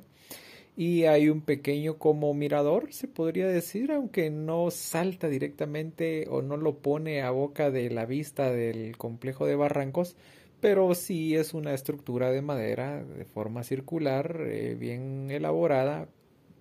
Y 0.75 1.05
hay 1.05 1.29
un 1.29 1.41
pequeño 1.41 1.97
como 1.97 2.33
mirador 2.33 2.91
se 2.91 3.07
podría 3.07 3.47
decir 3.47 3.91
aunque 3.91 4.29
no 4.29 4.71
salta 4.71 5.29
directamente 5.29 6.25
o 6.29 6.41
no 6.41 6.57
lo 6.57 6.79
pone 6.79 7.21
a 7.21 7.29
boca 7.29 7.71
de 7.71 7.89
la 7.89 8.05
vista 8.05 8.51
del 8.51 8.97
complejo 8.97 9.45
de 9.45 9.55
barrancos 9.55 10.15
pero 10.61 10.95
sí 10.95 11.35
es 11.35 11.53
una 11.53 11.75
estructura 11.75 12.31
de 12.31 12.41
madera 12.41 13.03
de 13.03 13.25
forma 13.25 13.63
circular 13.63 14.41
eh, 14.47 14.75
bien 14.79 15.29
elaborada 15.29 16.07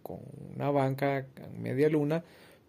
con 0.03 0.21
una 0.55 0.71
banca 0.71 1.27
media 1.59 1.89
luna 1.89 2.23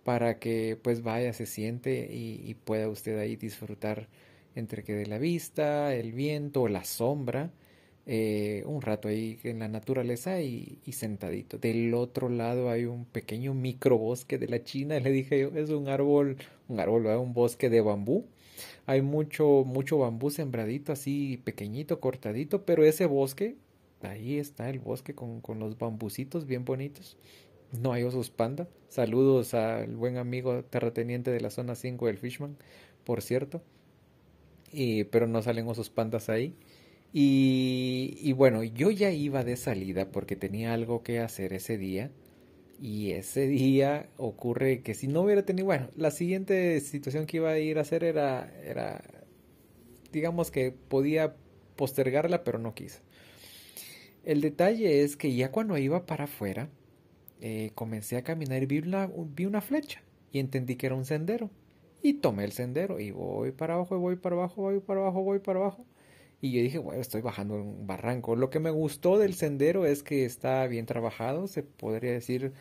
para 0.04 0.40
que 0.40 0.78
pues 0.82 1.02
vaya, 1.04 1.34
se 1.34 1.46
siente 1.46 2.10
y, 2.12 2.54
pueda 2.66 2.90
usted 2.90 3.18
ahí 3.20 3.36
disfrutar 3.36 4.08
entre 4.56 4.84
que 4.84 4.94
de 4.94 5.06
la 5.08 5.18
vista, 5.18 5.96
el 5.96 6.12
viento, 6.14 6.68
la 6.68 6.84
sombra, 6.84 7.52
eh, 8.06 8.64
un 8.66 8.82
rato 8.82 9.08
ahí 9.08 9.40
en 9.44 9.60
la 9.60 9.68
naturaleza 9.68 10.42
y, 10.42 10.80
sentadito. 10.92 11.58
Del 11.58 11.94
otro 11.94 12.30
lado 12.30 12.70
hay 12.70 12.86
un 12.86 13.06
pequeño 13.06 13.54
microbosque 13.54 14.38
de 14.38 14.48
la 14.48 14.64
China, 14.64 15.00
le 15.00 15.12
dije 15.12 15.40
yo, 15.40 15.52
es 15.56 15.70
un 15.70 15.88
árbol, 15.88 16.38
un 16.68 16.80
árbol, 16.80 17.06
un 17.08 17.34
bosque 17.34 17.70
de 17.70 17.82
bambú. 17.82 18.26
Hay 18.86 19.02
mucho, 19.02 19.64
mucho 19.66 19.98
bambú 19.98 20.30
sembradito, 20.30 20.92
así 20.92 21.42
pequeñito, 21.44 22.00
cortadito, 22.00 22.66
pero 22.66 22.84
ese 22.86 23.06
bosque, 23.06 23.56
ahí 24.02 24.38
está 24.38 24.70
el 24.70 24.80
bosque 24.80 25.16
con, 25.16 25.42
con 25.42 25.60
los 25.60 25.78
bambucitos 25.78 26.46
bien 26.46 26.66
bonitos. 26.66 27.18
No 27.82 27.92
hay 27.94 28.04
osos 28.04 28.30
panda. 28.30 28.68
Saludos 28.90 29.56
al 29.56 29.96
buen 29.96 30.18
amigo 30.18 30.64
terrateniente 30.64 31.32
de 31.32 31.42
la 31.42 31.50
zona 31.50 31.74
5 31.76 32.06
del 32.06 32.20
Fishman, 32.20 32.56
por 33.04 33.22
cierto. 33.24 33.64
Y, 34.72 35.06
pero 35.06 35.28
no 35.28 35.42
salen 35.42 35.68
osos 35.68 35.90
pandas 35.90 36.30
ahí. 36.30 36.56
Y, 37.12 38.16
y 38.22 38.34
bueno, 38.34 38.64
yo 38.64 38.92
ya 38.92 39.12
iba 39.12 39.44
de 39.44 39.58
salida 39.58 40.12
porque 40.12 40.36
tenía 40.36 40.74
algo 40.74 41.02
que 41.02 41.20
hacer 41.20 41.54
ese 41.54 41.78
día. 41.78 42.12
Y 42.80 43.12
ese 43.12 43.48
día 43.48 44.08
ocurre 44.18 44.82
que 44.82 44.94
si 44.94 45.08
no 45.08 45.22
hubiera 45.22 45.44
tenido, 45.44 45.66
bueno, 45.66 45.90
la 45.96 46.12
siguiente 46.12 46.80
situación 46.82 47.26
que 47.26 47.38
iba 47.38 47.50
a 47.50 47.60
ir 47.60 47.78
a 47.80 47.82
hacer 47.82 48.04
era, 48.04 48.52
era 48.64 49.02
digamos 50.12 50.52
que 50.52 50.72
podía 50.72 51.36
postergarla, 51.76 52.44
pero 52.44 52.60
no 52.60 52.76
quise. 52.76 53.00
El 54.24 54.42
detalle 54.42 55.04
es 55.04 55.18
que 55.18 55.34
ya 55.36 55.52
cuando 55.52 55.78
iba 55.78 56.06
para 56.06 56.26
afuera, 56.26 56.70
eh, 57.46 57.72
comencé 57.76 58.16
a 58.16 58.24
caminar 58.24 58.64
y 58.64 58.66
vi 58.68 58.80
una, 58.80 59.10
vi 59.36 59.46
una 59.46 59.60
flecha 59.60 60.02
y 60.32 60.40
entendí 60.40 60.78
que 60.78 60.86
era 60.86 60.96
un 60.96 61.04
sendero. 61.04 61.50
Y 62.02 62.14
tomé 62.14 62.46
el 62.46 62.54
sendero 62.54 63.02
y 63.02 63.12
voy 63.12 63.52
para 63.52 63.74
abajo, 63.74 64.00
voy 64.00 64.16
para 64.16 64.38
abajo, 64.38 64.62
voy 64.62 64.80
para 64.80 65.02
abajo, 65.02 65.24
voy 65.24 65.40
para 65.40 65.60
abajo. 65.60 65.86
Y 66.40 66.54
yo 66.54 66.62
dije, 66.62 66.78
bueno, 66.78 67.02
estoy 67.02 67.22
bajando 67.22 67.56
un 67.56 67.86
barranco. 67.86 68.38
Lo 68.38 68.50
que 68.50 68.62
me 68.62 68.70
gustó 68.70 69.20
del 69.20 69.34
sendero 69.34 69.86
es 69.86 70.04
que 70.04 70.24
está 70.24 70.66
bien 70.68 70.86
trabajado, 70.86 71.48
se 71.48 71.64
podría 71.64 72.14
decir 72.14 72.54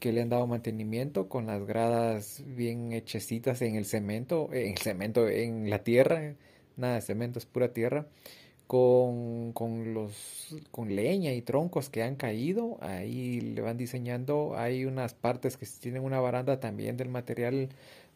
que 0.00 0.12
le 0.12 0.20
han 0.20 0.28
dado 0.28 0.46
mantenimiento 0.46 1.30
con 1.30 1.46
las 1.46 1.64
gradas 1.64 2.42
bien 2.46 2.92
hechecitas 2.92 3.62
en 3.62 3.74
el 3.76 3.86
cemento, 3.86 4.50
en 4.52 4.72
el 4.72 4.78
cemento, 4.78 5.28
en 5.28 5.70
la 5.70 5.82
tierra, 5.82 6.34
nada 6.76 6.96
de 6.96 7.00
cemento, 7.00 7.38
es 7.38 7.46
pura 7.46 7.72
tierra 7.72 8.06
con, 8.66 9.52
con, 9.52 9.94
los, 9.94 10.56
con 10.70 10.94
leña 10.94 11.32
y 11.32 11.42
troncos 11.42 11.88
que 11.88 12.02
han 12.02 12.16
caído. 12.16 12.78
Ahí 12.80 13.40
le 13.40 13.60
van 13.60 13.76
diseñando. 13.76 14.56
Hay 14.56 14.84
unas 14.84 15.14
partes 15.14 15.56
que 15.56 15.66
tienen 15.80 16.02
una 16.02 16.20
baranda 16.20 16.60
también 16.60 16.96
del 16.96 17.08
material 17.08 17.68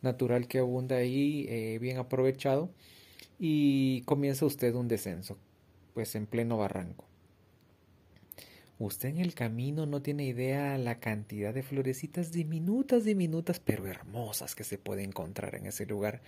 natural 0.03 0.49
que 0.49 0.59
abunda 0.59 0.97
ahí, 0.97 1.47
eh, 1.49 1.79
bien 1.81 1.99
aprovechado. 1.99 2.71
Y 3.39 4.03
comienza 4.03 4.45
usted 4.47 4.75
un 4.75 4.89
descenso, 4.89 5.39
pues 5.95 6.15
en 6.15 6.27
pleno 6.27 6.59
barranco. 6.59 7.07
Usted 8.79 9.11
en 9.11 9.19
el 9.19 9.35
camino 9.35 9.85
no 9.85 10.01
tiene 10.01 10.25
idea 10.25 10.79
la 10.79 11.01
cantidad 11.01 11.53
de 11.53 11.63
florecitas 11.63 12.33
diminutas, 12.33 13.05
diminutas, 13.05 13.61
pero 13.61 13.87
hermosas 13.87 14.55
que 14.55 14.65
se 14.65 14.79
puede 14.79 15.03
encontrar 15.05 15.55
en 15.55 15.67
ese 15.67 15.85
lugar. 15.85 16.23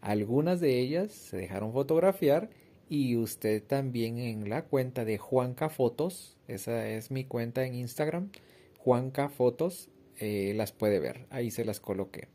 Algunas 0.00 0.58
de 0.60 0.78
ellas 0.80 1.12
se 1.12 1.36
dejaron 1.36 1.72
fotografiar 1.72 2.48
y 2.88 3.16
usted 3.16 3.62
también 3.62 4.18
en 4.18 4.48
la 4.48 4.62
cuenta 4.64 5.04
de 5.04 5.18
Juanca 5.18 5.68
Fotos, 5.68 6.36
esa 6.48 6.88
es 6.88 7.10
mi 7.10 7.24
cuenta 7.24 7.64
en 7.64 7.74
Instagram, 7.74 8.30
Juanca 8.78 9.28
Fotos, 9.28 9.88
eh, 10.18 10.52
las 10.56 10.72
puede 10.72 10.98
ver, 10.98 11.26
ahí 11.30 11.50
se 11.50 11.64
las 11.64 11.80
coloqué. 11.80 12.28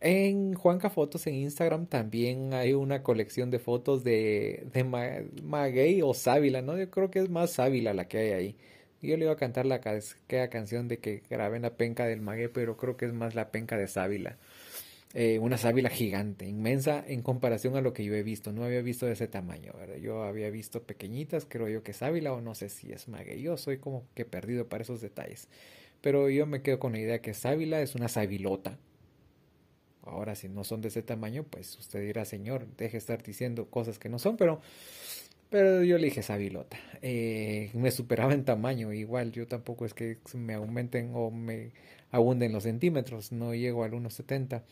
En 0.00 0.54
Juanca 0.54 0.90
Fotos 0.90 1.26
en 1.26 1.34
Instagram 1.34 1.86
también 1.86 2.52
hay 2.54 2.74
una 2.74 3.02
colección 3.02 3.50
de 3.50 3.58
fotos 3.58 4.04
de, 4.04 4.66
de 4.72 4.84
Maguey 4.84 6.02
o 6.02 6.12
Sábila, 6.14 6.60
¿no? 6.62 6.76
Yo 6.76 6.90
creo 6.90 7.10
que 7.10 7.20
es 7.20 7.30
más 7.30 7.52
Sábila 7.52 7.94
la 7.94 8.06
que 8.06 8.18
hay 8.18 8.30
ahí. 8.32 8.56
Yo 9.00 9.16
le 9.16 9.24
iba 9.24 9.32
a 9.32 9.36
cantar 9.36 9.66
la 9.66 9.80
canción 9.80 10.88
de 10.88 10.98
que 10.98 11.22
grabé 11.30 11.56
en 11.56 11.62
la 11.62 11.76
penca 11.76 12.06
del 12.06 12.20
Maguey, 12.22 12.48
pero 12.48 12.76
creo 12.76 12.96
que 12.96 13.06
es 13.06 13.12
más 13.12 13.34
la 13.34 13.50
penca 13.50 13.76
de 13.76 13.86
Sábila. 13.88 14.38
Eh, 15.16 15.38
una 15.38 15.58
sábila 15.58 15.90
gigante, 15.90 16.44
inmensa 16.48 17.04
en 17.06 17.22
comparación 17.22 17.76
a 17.76 17.80
lo 17.80 17.92
que 17.92 18.04
yo 18.04 18.14
he 18.14 18.24
visto. 18.24 18.52
No 18.52 18.64
había 18.64 18.82
visto 18.82 19.06
de 19.06 19.12
ese 19.12 19.28
tamaño, 19.28 19.72
Yo 20.02 20.24
había 20.24 20.50
visto 20.50 20.82
pequeñitas, 20.82 21.46
creo 21.48 21.68
yo 21.68 21.84
que 21.84 21.92
sábila 21.92 22.32
o 22.32 22.40
no 22.40 22.54
sé 22.56 22.68
si 22.68 22.90
es 22.92 23.06
mague. 23.08 23.40
Yo 23.40 23.56
soy 23.56 23.78
como 23.78 24.06
que 24.14 24.24
perdido 24.24 24.68
para 24.68 24.82
esos 24.82 25.00
detalles. 25.00 25.48
Pero 26.00 26.28
yo 26.30 26.46
me 26.46 26.62
quedo 26.62 26.80
con 26.80 26.92
la 26.92 26.98
idea 26.98 27.22
que 27.22 27.32
sábila 27.32 27.80
es 27.80 27.94
una 27.94 28.08
sabilota. 28.08 28.76
Ahora, 30.02 30.34
si 30.34 30.48
no 30.48 30.64
son 30.64 30.82
de 30.82 30.88
ese 30.88 31.02
tamaño, 31.02 31.44
pues 31.44 31.78
usted 31.78 32.00
dirá, 32.00 32.24
señor, 32.24 32.66
deje 32.76 32.92
de 32.92 32.98
estar 32.98 33.22
diciendo 33.22 33.70
cosas 33.70 33.98
que 33.98 34.08
no 34.10 34.18
son, 34.18 34.36
pero, 34.36 34.60
pero 35.50 35.82
yo 35.84 35.96
le 35.98 36.06
dije 36.06 36.22
sabilota. 36.22 36.76
Eh, 37.02 37.70
me 37.74 37.90
superaba 37.90 38.34
en 38.34 38.44
tamaño, 38.44 38.92
igual 38.92 39.32
yo 39.32 39.46
tampoco 39.46 39.86
es 39.86 39.94
que 39.94 40.18
me 40.34 40.54
aumenten 40.54 41.12
o 41.14 41.30
me 41.30 41.72
abunden 42.10 42.52
los 42.52 42.64
centímetros, 42.64 43.32
no 43.32 43.54
llego 43.54 43.84
al 43.84 43.92
1,70 43.92 44.62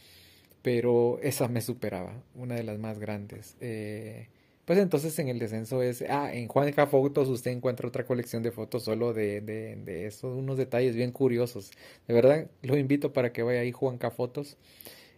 pero 0.63 1.19
esa 1.23 1.49
me 1.49 1.61
superaba, 1.61 2.23
una 2.35 2.55
de 2.55 2.63
las 2.65 2.79
más 2.79 2.99
grandes. 2.99 3.57
Eh, 3.61 4.29
pues 4.65 4.79
entonces 4.79 5.19
en 5.19 5.29
el 5.29 5.39
descenso 5.39 5.83
es, 5.83 6.03
ah, 6.09 6.33
en 6.33 6.49
Juanca 6.49 6.87
Fotos 6.87 7.29
usted 7.29 7.51
encuentra 7.51 7.89
otra 7.89 8.07
colección 8.07 8.43
de 8.43 8.53
fotos 8.53 8.85
solo 8.85 9.13
de, 9.13 9.41
de, 9.41 9.77
de 9.77 10.07
eso, 10.07 10.29
unos 10.35 10.57
detalles 10.57 10.95
bien 10.95 11.11
curiosos. 11.13 11.73
De 12.07 12.15
verdad, 12.15 12.49
lo 12.63 12.77
invito 12.77 13.13
para 13.13 13.33
que 13.33 13.43
vaya 13.43 13.61
ahí 13.61 13.73
Juanca 13.73 14.11
Fotos 14.11 14.57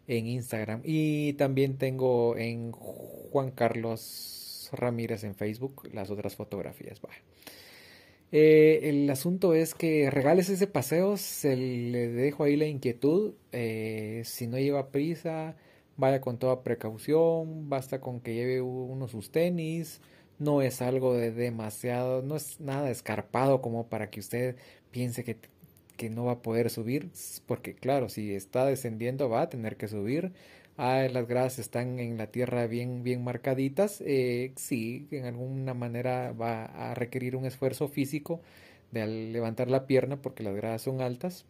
en 0.08 0.26
Instagram. 0.26 0.80
Y 0.84 1.34
también 1.34 1.76
tengo 1.78 2.36
en 2.36 2.72
Juan 2.72 3.50
Carlos 3.50 4.70
Ramírez 4.72 5.24
en 5.24 5.34
Facebook, 5.34 5.88
las 5.92 6.10
otras 6.10 6.36
fotografías. 6.36 7.00
Eh, 8.36 8.88
el 8.90 9.08
asunto 9.10 9.54
es 9.54 9.76
que 9.76 10.10
regales 10.10 10.48
ese 10.48 10.66
paseo, 10.66 11.16
se 11.16 11.56
le 11.56 12.08
dejo 12.08 12.42
ahí 12.42 12.56
la 12.56 12.66
inquietud. 12.66 13.34
Eh, 13.52 14.22
si 14.24 14.48
no 14.48 14.58
lleva 14.58 14.90
prisa, 14.90 15.54
vaya 15.96 16.20
con 16.20 16.38
toda 16.40 16.64
precaución, 16.64 17.68
basta 17.70 18.00
con 18.00 18.20
que 18.20 18.34
lleve 18.34 18.60
uno 18.60 19.06
sus 19.06 19.30
tenis. 19.30 20.00
No 20.40 20.62
es 20.62 20.82
algo 20.82 21.14
de 21.14 21.30
demasiado, 21.30 22.22
no 22.22 22.34
es 22.34 22.58
nada 22.58 22.90
escarpado 22.90 23.62
como 23.62 23.86
para 23.88 24.10
que 24.10 24.18
usted 24.18 24.56
piense 24.90 25.22
que, 25.22 25.36
que 25.96 26.10
no 26.10 26.24
va 26.24 26.32
a 26.32 26.42
poder 26.42 26.70
subir, 26.70 27.10
porque 27.46 27.74
claro, 27.76 28.08
si 28.08 28.34
está 28.34 28.66
descendiendo 28.66 29.28
va 29.28 29.42
a 29.42 29.48
tener 29.48 29.76
que 29.76 29.86
subir 29.86 30.32
ah, 30.76 31.06
las 31.10 31.26
gradas 31.26 31.58
están 31.58 31.98
en 31.98 32.18
la 32.18 32.28
tierra 32.28 32.66
bien, 32.66 33.02
bien 33.02 33.24
marcaditas, 33.24 34.02
eh, 34.06 34.52
sí, 34.56 35.08
en 35.10 35.26
alguna 35.26 35.74
manera 35.74 36.32
va 36.32 36.64
a 36.64 36.94
requerir 36.94 37.36
un 37.36 37.46
esfuerzo 37.46 37.88
físico 37.88 38.40
de 38.92 39.06
levantar 39.06 39.68
la 39.68 39.86
pierna 39.86 40.22
porque 40.22 40.42
las 40.42 40.54
gradas 40.54 40.82
son 40.82 41.00
altas, 41.00 41.44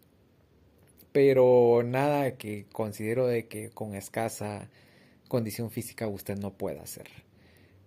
pero 1.13 1.83
nada 1.85 2.37
que 2.37 2.67
considero 2.73 3.27
de 3.27 3.47
que 3.47 3.71
con 3.71 3.95
escasa 3.95 4.69
condición 5.29 5.71
física 5.71 6.09
usted 6.09 6.39
no 6.39 6.53
pueda 6.53 6.83
hacer. 6.83 7.09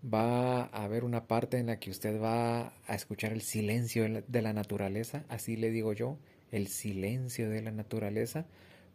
Va 0.04 0.64
a 0.64 0.84
haber 0.84 1.04
una 1.04 1.28
parte 1.28 1.58
en 1.58 1.68
la 1.68 1.80
que 1.80 1.90
usted 1.90 2.22
va 2.22 2.74
a 2.88 2.96
escuchar 2.96 3.34
el 3.34 3.42
silencio 3.42 4.24
de 4.28 4.42
la 4.42 4.54
naturaleza, 4.54 5.26
así 5.28 5.58
le 5.58 5.72
digo 5.72 5.94
yo, 5.94 6.18
el 6.52 6.68
silencio 6.68 7.50
de 7.50 7.62
la 7.62 7.72
naturaleza 7.72 8.46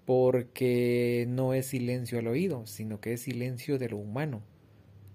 porque 0.04 1.26
no 1.28 1.54
es 1.54 1.66
silencio 1.66 2.18
al 2.18 2.26
oído, 2.26 2.66
sino 2.66 3.00
que 3.00 3.12
es 3.12 3.22
silencio 3.22 3.78
de 3.78 3.88
lo 3.88 3.98
humano. 3.98 4.42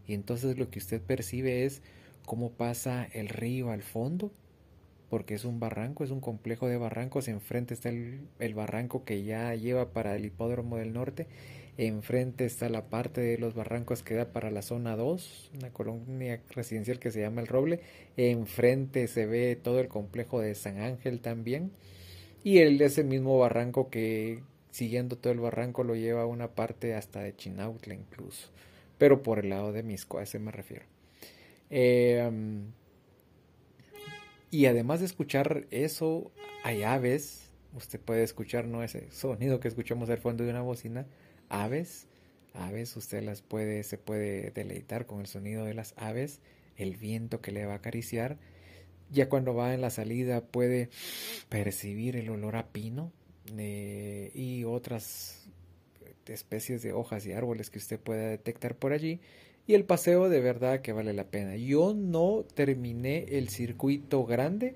Y 0.08 0.14
entonces 0.14 0.58
lo 0.58 0.70
que 0.70 0.80
usted 0.80 1.02
percibe 1.02 1.66
es 1.66 1.82
cómo 2.26 2.52
pasa 2.52 3.08
el 3.14 3.30
río 3.30 3.72
al 3.72 3.84
fondo, 3.84 4.32
porque 5.10 5.36
es 5.36 5.46
un 5.46 5.60
barranco, 5.60 6.04
es 6.04 6.12
un 6.12 6.22
complejo 6.22 6.68
de 6.68 6.78
barrancos, 6.78 7.28
enfrente 7.28 7.74
está 7.74 7.90
el, 7.90 8.54
barranco 8.54 9.06
que 9.06 9.24
ya 9.24 9.54
lleva 9.56 9.92
para 9.92 10.16
el 10.16 10.26
hipódromo 10.26 10.78
del 10.78 10.94
norte, 10.94 11.28
enfrente 11.78 12.46
está 12.46 12.70
la 12.70 12.90
parte 12.90 13.22
de 13.22 13.38
los 13.38 13.54
barrancos 13.54 14.04
que 14.04 14.16
da 14.16 14.32
para 14.34 14.52
la 14.52 14.62
zona 14.62 14.96
2, 14.96 15.52
una 15.58 15.72
colonia 15.72 16.42
residencial 16.50 17.00
que 17.00 17.12
se 17.12 17.22
llama 17.22 17.42
El 17.42 17.48
Roble, 17.48 17.80
enfrente 18.18 19.08
se 19.08 19.26
ve 19.26 19.56
todo 19.56 19.80
el 19.80 19.88
complejo 19.88 20.42
de 20.42 20.56
San 20.56 20.80
Ángel 20.80 21.22
también, 21.22 21.72
y 22.44 22.60
él 22.60 22.82
es 22.82 22.98
el 22.98 23.06
mismo 23.06 23.38
barranco 23.40 23.90
que 23.90 24.42
siguiendo 24.72 25.18
todo 25.18 25.34
el 25.34 25.40
barranco 25.40 25.84
lo 25.84 25.96
lleva 25.96 26.22
a 26.24 26.26
una 26.26 26.50
parte 26.50 26.94
hasta 26.96 27.22
de 27.22 27.36
Chinautla 27.36 27.94
incluso, 27.94 28.50
pero 28.98 29.24
por 29.24 29.40
el 29.40 29.50
lado 29.50 29.72
de 29.72 29.84
Misco, 29.84 30.18
a 30.20 30.24
ese 30.24 30.40
me 30.40 30.52
refiero. 30.52 30.86
Em, 31.70 32.72
y 34.50 34.66
además 34.66 35.00
de 35.00 35.06
escuchar 35.06 35.68
eso, 35.72 36.32
hay 36.64 36.84
aves, 36.84 37.52
usted 37.74 38.00
puede 38.00 38.24
escuchar 38.24 38.66
no 38.66 38.84
ese 38.84 39.12
sonido 39.12 39.60
que 39.60 39.68
escuchamos 39.68 40.10
al 40.10 40.18
fondo 40.20 40.44
de 40.44 40.52
una 40.52 40.62
bocina, 40.62 41.06
aves, 41.50 42.08
aves, 42.54 42.96
usted 42.96 43.24
las 43.24 43.42
puede, 43.42 43.84
se 43.84 43.98
puede 43.98 44.52
deleitar 44.52 45.06
con 45.06 45.20
el 45.20 45.28
sonido 45.28 45.66
de 45.66 45.74
las 45.74 45.94
aves, 45.98 46.40
el 46.78 46.96
viento 46.98 47.42
que 47.42 47.52
le 47.52 47.66
va 47.66 47.74
a 47.74 47.78
acariciar. 47.78 48.38
Ya 49.10 49.30
cuando 49.30 49.54
va 49.54 49.74
en 49.74 49.82
la 49.82 49.90
salida 49.90 50.42
puede 50.42 50.90
percibir 51.50 52.16
el 52.18 52.30
olor 52.30 52.56
a 52.56 52.68
pino, 52.68 53.12
eh, 53.58 54.32
y 54.34 54.64
otras 54.64 55.48
especies 56.26 56.82
de 56.82 56.94
hojas 56.94 57.26
y 57.26 57.32
árboles 57.32 57.70
que 57.70 57.80
usted 57.80 58.00
pueda 58.00 58.30
detectar 58.30 58.76
por 58.76 58.92
allí. 58.92 59.20
Y 59.66 59.74
el 59.74 59.84
paseo 59.84 60.30
de 60.30 60.40
verdad 60.40 60.82
que 60.82 60.94
vale 60.94 61.14
la 61.14 61.26
pena. 61.26 61.56
Yo 61.56 61.94
no 61.94 62.46
terminé 62.54 63.26
el 63.38 63.50
circuito 63.50 64.26
grande 64.26 64.76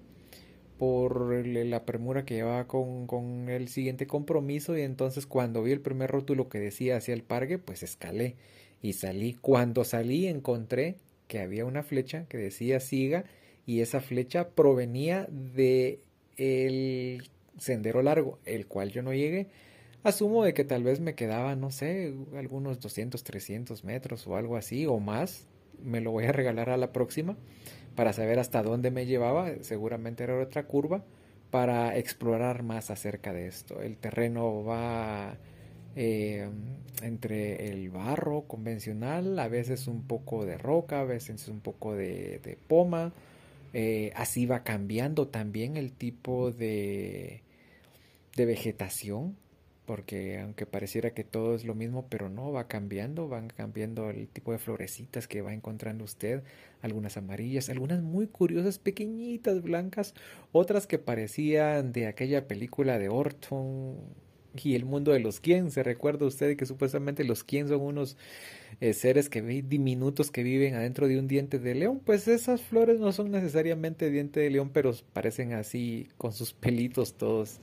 por 0.78 1.46
la 1.46 1.86
premura 1.86 2.26
que 2.26 2.36
llevaba 2.36 2.68
con, 2.68 3.06
con, 3.08 3.50
el 3.50 3.68
siguiente 3.68 4.08
compromiso 4.08 4.76
y 4.78 4.82
entonces 4.82 5.28
cuando 5.28 5.62
vi 5.62 5.72
el 5.72 5.80
primer 5.80 6.10
rótulo 6.10 6.50
que 6.50 6.60
decía 6.60 6.98
hacia 6.98 7.14
el 7.14 7.24
parque, 7.24 7.60
pues 7.60 7.84
escalé 7.84 8.36
y 8.82 8.94
salí. 8.94 9.34
Cuando 9.34 9.84
salí 9.84 10.28
encontré 10.28 10.98
que 11.28 11.40
había 11.40 11.66
una 11.66 11.84
flecha 11.84 12.26
que 12.26 12.38
decía 12.38 12.80
siga 12.80 13.26
y 13.66 13.82
esa 13.82 14.02
flecha 14.02 14.50
provenía 14.50 15.28
de 15.30 16.00
el 16.36 17.30
sendero 17.58 18.02
largo, 18.02 18.40
el 18.46 18.68
cual 18.68 18.92
yo 18.92 19.02
no 19.04 19.14
llegué, 19.14 19.48
asumo 20.04 20.44
de 20.44 20.54
que 20.54 20.64
tal 20.64 20.84
vez 20.84 21.00
me 21.00 21.16
quedaba, 21.16 21.56
no 21.56 21.72
sé, 21.72 22.14
algunos 22.36 22.80
200, 22.80 23.24
300 23.24 23.84
metros 23.84 24.28
o 24.28 24.36
algo 24.36 24.58
así 24.58 24.86
o 24.86 25.00
más. 25.00 25.48
Me 25.84 26.02
lo 26.02 26.12
voy 26.12 26.26
a 26.26 26.32
regalar 26.32 26.70
a 26.70 26.78
la 26.78 26.92
próxima 26.92 27.38
para 27.96 28.14
saber 28.14 28.40
hasta 28.40 28.64
dónde 28.64 28.92
me 28.92 29.06
llevaba. 29.06 29.52
Seguramente 29.62 30.24
era 30.24 30.40
otra 30.40 30.64
curva 30.68 31.04
para 31.50 31.98
explorar 31.98 32.64
más 32.64 32.90
acerca 32.92 33.34
de 33.34 33.48
esto. 33.48 33.82
El 33.82 33.98
terreno 33.98 34.64
va 34.64 35.38
eh, 35.96 36.50
entre 37.02 37.70
el 37.70 37.90
barro 37.90 38.44
convencional, 38.44 39.38
a 39.40 39.48
veces 39.48 39.88
un 39.88 40.08
poco 40.08 40.46
de 40.46 40.58
roca, 40.58 41.02
a 41.02 41.04
veces 41.04 41.48
un 41.48 41.60
poco 41.60 41.94
de, 41.96 42.40
de 42.40 42.58
poma. 42.68 43.14
Eh, 43.74 44.12
así 44.16 44.46
va 44.46 44.64
cambiando 44.64 45.28
también 45.28 45.78
el 45.78 45.94
tipo 45.94 46.52
de, 46.52 47.44
de 48.36 48.46
vegetación, 48.46 49.38
porque 49.86 50.40
aunque 50.40 50.66
pareciera 50.66 51.14
que 51.14 51.24
todo 51.24 51.56
es 51.56 51.66
lo 51.66 51.76
mismo, 51.76 52.08
pero 52.10 52.30
no, 52.30 52.52
va 52.52 52.68
cambiando, 52.68 53.28
van 53.28 53.48
cambiando 53.50 54.10
el 54.10 54.28
tipo 54.28 54.52
de 54.52 54.60
florecitas 54.60 55.28
que 55.28 55.42
va 55.42 55.54
encontrando 55.54 56.04
usted, 56.04 56.44
algunas 56.82 57.18
amarillas, 57.18 57.70
algunas 57.70 58.02
muy 58.02 58.28
curiosas, 58.28 58.80
pequeñitas, 58.80 59.62
blancas, 59.62 60.14
otras 60.52 60.88
que 60.88 61.00
parecían 61.00 61.92
de 61.94 62.08
aquella 62.08 62.48
película 62.48 63.00
de 63.00 63.10
Orton 63.10 63.98
y 64.56 64.76
el 64.76 64.86
mundo 64.86 65.12
de 65.12 65.20
los 65.20 65.40
quién, 65.40 65.72
se 65.72 65.84
recuerda 65.84 66.26
usted 66.26 66.58
que 66.58 66.66
supuestamente 66.66 67.24
los 67.24 67.44
quién 67.44 67.68
son 67.68 67.82
unos 67.82 68.18
eh, 68.80 68.94
seres 68.94 69.30
que 69.30 69.42
diminutos 69.42 70.32
que 70.32 70.44
viven 70.44 70.76
adentro 70.76 71.08
de 71.08 71.20
un 71.20 71.28
diente 71.28 71.60
de 71.60 71.76
león, 71.76 72.02
pues 72.04 72.28
esas 72.28 72.62
flores 72.62 73.00
no 73.00 73.12
son 73.12 73.32
necesariamente 73.32 74.10
diente 74.10 74.40
de 74.40 74.50
león, 74.50 74.72
pero 74.74 74.94
parecen 75.14 75.54
así 75.54 76.10
con 76.18 76.34
sus 76.34 76.54
pelitos 76.54 77.14
todos 77.14 77.60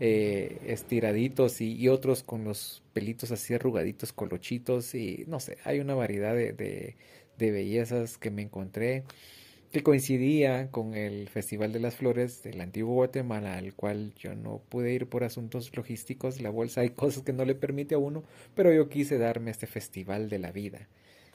eh, 0.00 0.58
estiraditos 0.66 1.60
y, 1.60 1.88
otros 1.88 2.24
con 2.24 2.44
los 2.44 2.82
pelitos 2.92 3.30
así 3.30 3.54
arrugaditos, 3.54 4.12
colochitos 4.12 4.94
y 4.94 5.24
no 5.28 5.38
sé, 5.38 5.58
hay 5.64 5.78
una 5.78 5.94
variedad 5.94 6.34
de, 6.34 6.52
de, 6.52 7.50
bellezas 7.52 8.18
que 8.18 8.30
me 8.30 8.42
encontré 8.42 9.04
que 9.74 9.82
coincidía 9.82 10.70
con 10.70 10.94
el 10.94 11.28
Festival 11.28 11.72
de 11.72 11.80
las 11.80 11.96
Flores 11.96 12.44
del 12.44 12.60
Antiguo 12.60 12.94
Guatemala, 12.94 13.58
al 13.58 13.74
cual 13.74 14.14
yo 14.14 14.36
no 14.36 14.62
pude 14.68 14.94
ir 14.94 15.08
por 15.08 15.24
asuntos 15.24 15.76
logísticos, 15.76 16.40
la 16.40 16.50
bolsa 16.50 16.82
hay 16.82 16.90
cosas 16.90 17.24
que 17.24 17.32
no 17.32 17.44
le 17.44 17.56
permite 17.56 17.96
a 17.96 17.98
uno, 17.98 18.22
pero 18.54 18.72
yo 18.72 18.88
quise 18.88 19.18
darme 19.18 19.50
este 19.50 19.66
festival 19.66 20.30
de 20.30 20.38
la 20.38 20.52
vida, 20.52 20.88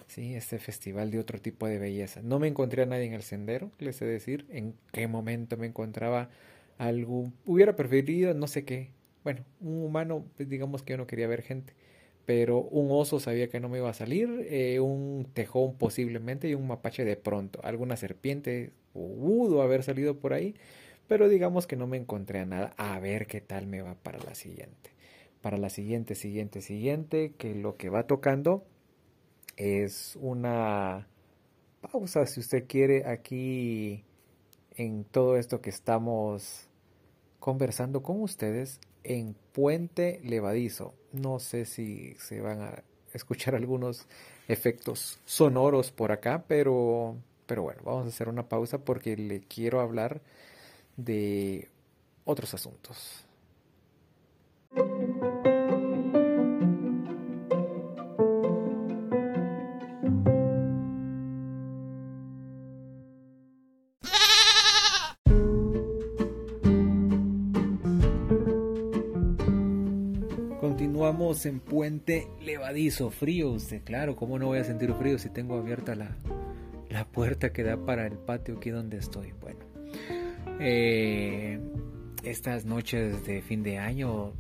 ¿sí? 0.07 0.35
este 0.35 0.57
festival 0.57 1.11
de 1.11 1.19
otro 1.19 1.41
tipo 1.41 1.67
de 1.67 1.79
belleza. 1.79 2.21
No 2.21 2.39
me 2.39 2.47
encontré 2.47 2.83
a 2.83 2.85
nadie 2.85 3.07
en 3.07 3.13
el 3.13 3.23
sendero, 3.23 3.71
les 3.77 3.97
sé 3.97 4.05
decir 4.05 4.45
en 4.51 4.73
qué 4.93 5.09
momento 5.09 5.57
me 5.57 5.67
encontraba 5.67 6.29
algo, 6.77 7.33
hubiera 7.45 7.75
preferido 7.75 8.33
no 8.33 8.47
sé 8.47 8.63
qué. 8.63 8.91
Bueno, 9.25 9.43
un 9.59 9.83
humano, 9.83 10.25
pues, 10.37 10.47
digamos 10.47 10.81
que 10.81 10.93
yo 10.93 10.97
no 10.97 11.07
quería 11.07 11.27
ver 11.27 11.41
gente, 11.41 11.73
pero 12.29 12.59
un 12.59 12.91
oso 12.91 13.19
sabía 13.19 13.49
que 13.49 13.59
no 13.59 13.69
me 13.69 13.79
iba 13.79 13.89
a 13.89 13.93
salir, 13.95 14.45
eh, 14.51 14.79
un 14.79 15.27
tejón 15.33 15.73
posiblemente 15.79 16.47
y 16.47 16.53
un 16.53 16.67
mapache 16.67 17.03
de 17.03 17.17
pronto. 17.17 17.59
Alguna 17.63 17.97
serpiente 17.97 18.71
pudo 18.93 19.63
haber 19.63 19.81
salido 19.81 20.19
por 20.19 20.33
ahí, 20.33 20.53
pero 21.07 21.27
digamos 21.27 21.65
que 21.65 21.75
no 21.75 21.87
me 21.87 21.97
encontré 21.97 22.37
a 22.37 22.45
nada. 22.45 22.75
A 22.77 22.99
ver 22.99 23.25
qué 23.25 23.41
tal 23.41 23.65
me 23.65 23.81
va 23.81 23.95
para 23.95 24.19
la 24.19 24.35
siguiente. 24.35 24.91
Para 25.41 25.57
la 25.57 25.71
siguiente, 25.71 26.13
siguiente, 26.13 26.61
siguiente, 26.61 27.33
que 27.35 27.55
lo 27.55 27.77
que 27.77 27.89
va 27.89 28.05
tocando 28.05 28.63
es 29.57 30.15
una 30.21 31.07
pausa, 31.81 32.27
si 32.27 32.41
usted 32.41 32.67
quiere, 32.67 33.07
aquí 33.07 34.03
en 34.75 35.03
todo 35.03 35.35
esto 35.35 35.61
que 35.61 35.71
estamos 35.71 36.69
conversando 37.39 38.03
con 38.03 38.21
ustedes 38.21 38.79
en 39.03 39.35
Puente 39.53 40.19
Levadizo. 40.23 40.93
No 41.11 41.39
sé 41.39 41.65
si 41.65 42.15
se 42.15 42.41
van 42.41 42.61
a 42.61 42.83
escuchar 43.13 43.55
algunos 43.55 44.05
efectos 44.47 45.19
sonoros 45.25 45.91
por 45.91 46.11
acá, 46.11 46.43
pero, 46.47 47.15
pero 47.45 47.63
bueno, 47.63 47.81
vamos 47.83 48.05
a 48.05 48.09
hacer 48.09 48.29
una 48.29 48.47
pausa 48.47 48.79
porque 48.79 49.15
le 49.15 49.41
quiero 49.41 49.79
hablar 49.79 50.21
de 50.97 51.69
otros 52.25 52.53
asuntos. 52.53 53.25
En 71.45 71.59
Puente 71.59 72.27
Levadizo, 72.41 73.09
frío. 73.11 73.51
Usted, 73.51 73.81
claro, 73.83 74.15
¿cómo 74.15 74.39
no 74.39 74.47
voy 74.47 74.59
a 74.59 74.63
sentir 74.63 74.93
frío 74.93 75.17
si 75.17 75.29
tengo 75.29 75.57
abierta 75.57 75.95
la, 75.95 76.15
la 76.89 77.05
puerta 77.05 77.53
que 77.53 77.63
da 77.63 77.77
para 77.77 78.05
el 78.07 78.17
patio 78.17 78.57
aquí 78.57 78.71
donde 78.71 78.97
estoy. 78.97 79.33
Bueno, 79.39 79.59
eh, 80.59 81.59
estas 82.23 82.65
noches 82.65 83.25
de 83.25 83.41
fin 83.41 83.63
de 83.63 83.77
año, 83.77 84.33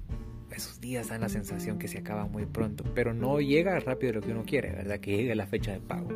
esos 0.55 0.81
días 0.81 1.09
dan 1.09 1.21
la 1.21 1.29
sensación 1.29 1.79
que 1.79 1.87
se 1.87 1.99
acaba 1.99 2.25
muy 2.25 2.45
pronto, 2.45 2.83
pero 2.95 3.13
no 3.13 3.39
llega 3.39 3.79
rápido 3.79 4.13
lo 4.13 4.21
que 4.21 4.31
uno 4.31 4.43
quiere, 4.45 4.71
¿verdad? 4.71 4.99
Que 4.99 5.17
llegue 5.17 5.35
la 5.35 5.47
fecha 5.47 5.71
de 5.71 5.79
pago. 5.79 6.09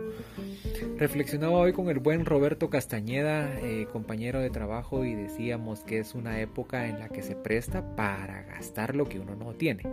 Reflexionaba 0.97 1.57
hoy 1.57 1.73
con 1.73 1.89
el 1.89 1.99
buen 1.99 2.25
Roberto 2.25 2.69
Castañeda, 2.69 3.59
eh, 3.61 3.87
compañero 3.91 4.39
de 4.39 4.49
trabajo, 4.49 5.05
y 5.05 5.15
decíamos 5.15 5.81
que 5.81 5.99
es 5.99 6.15
una 6.15 6.39
época 6.39 6.87
en 6.87 6.99
la 6.99 7.09
que 7.09 7.23
se 7.23 7.35
presta 7.35 7.95
para 7.95 8.43
gastar 8.43 8.95
lo 8.95 9.07
que 9.07 9.19
uno 9.19 9.35
no 9.35 9.53
tiene. 9.53 9.83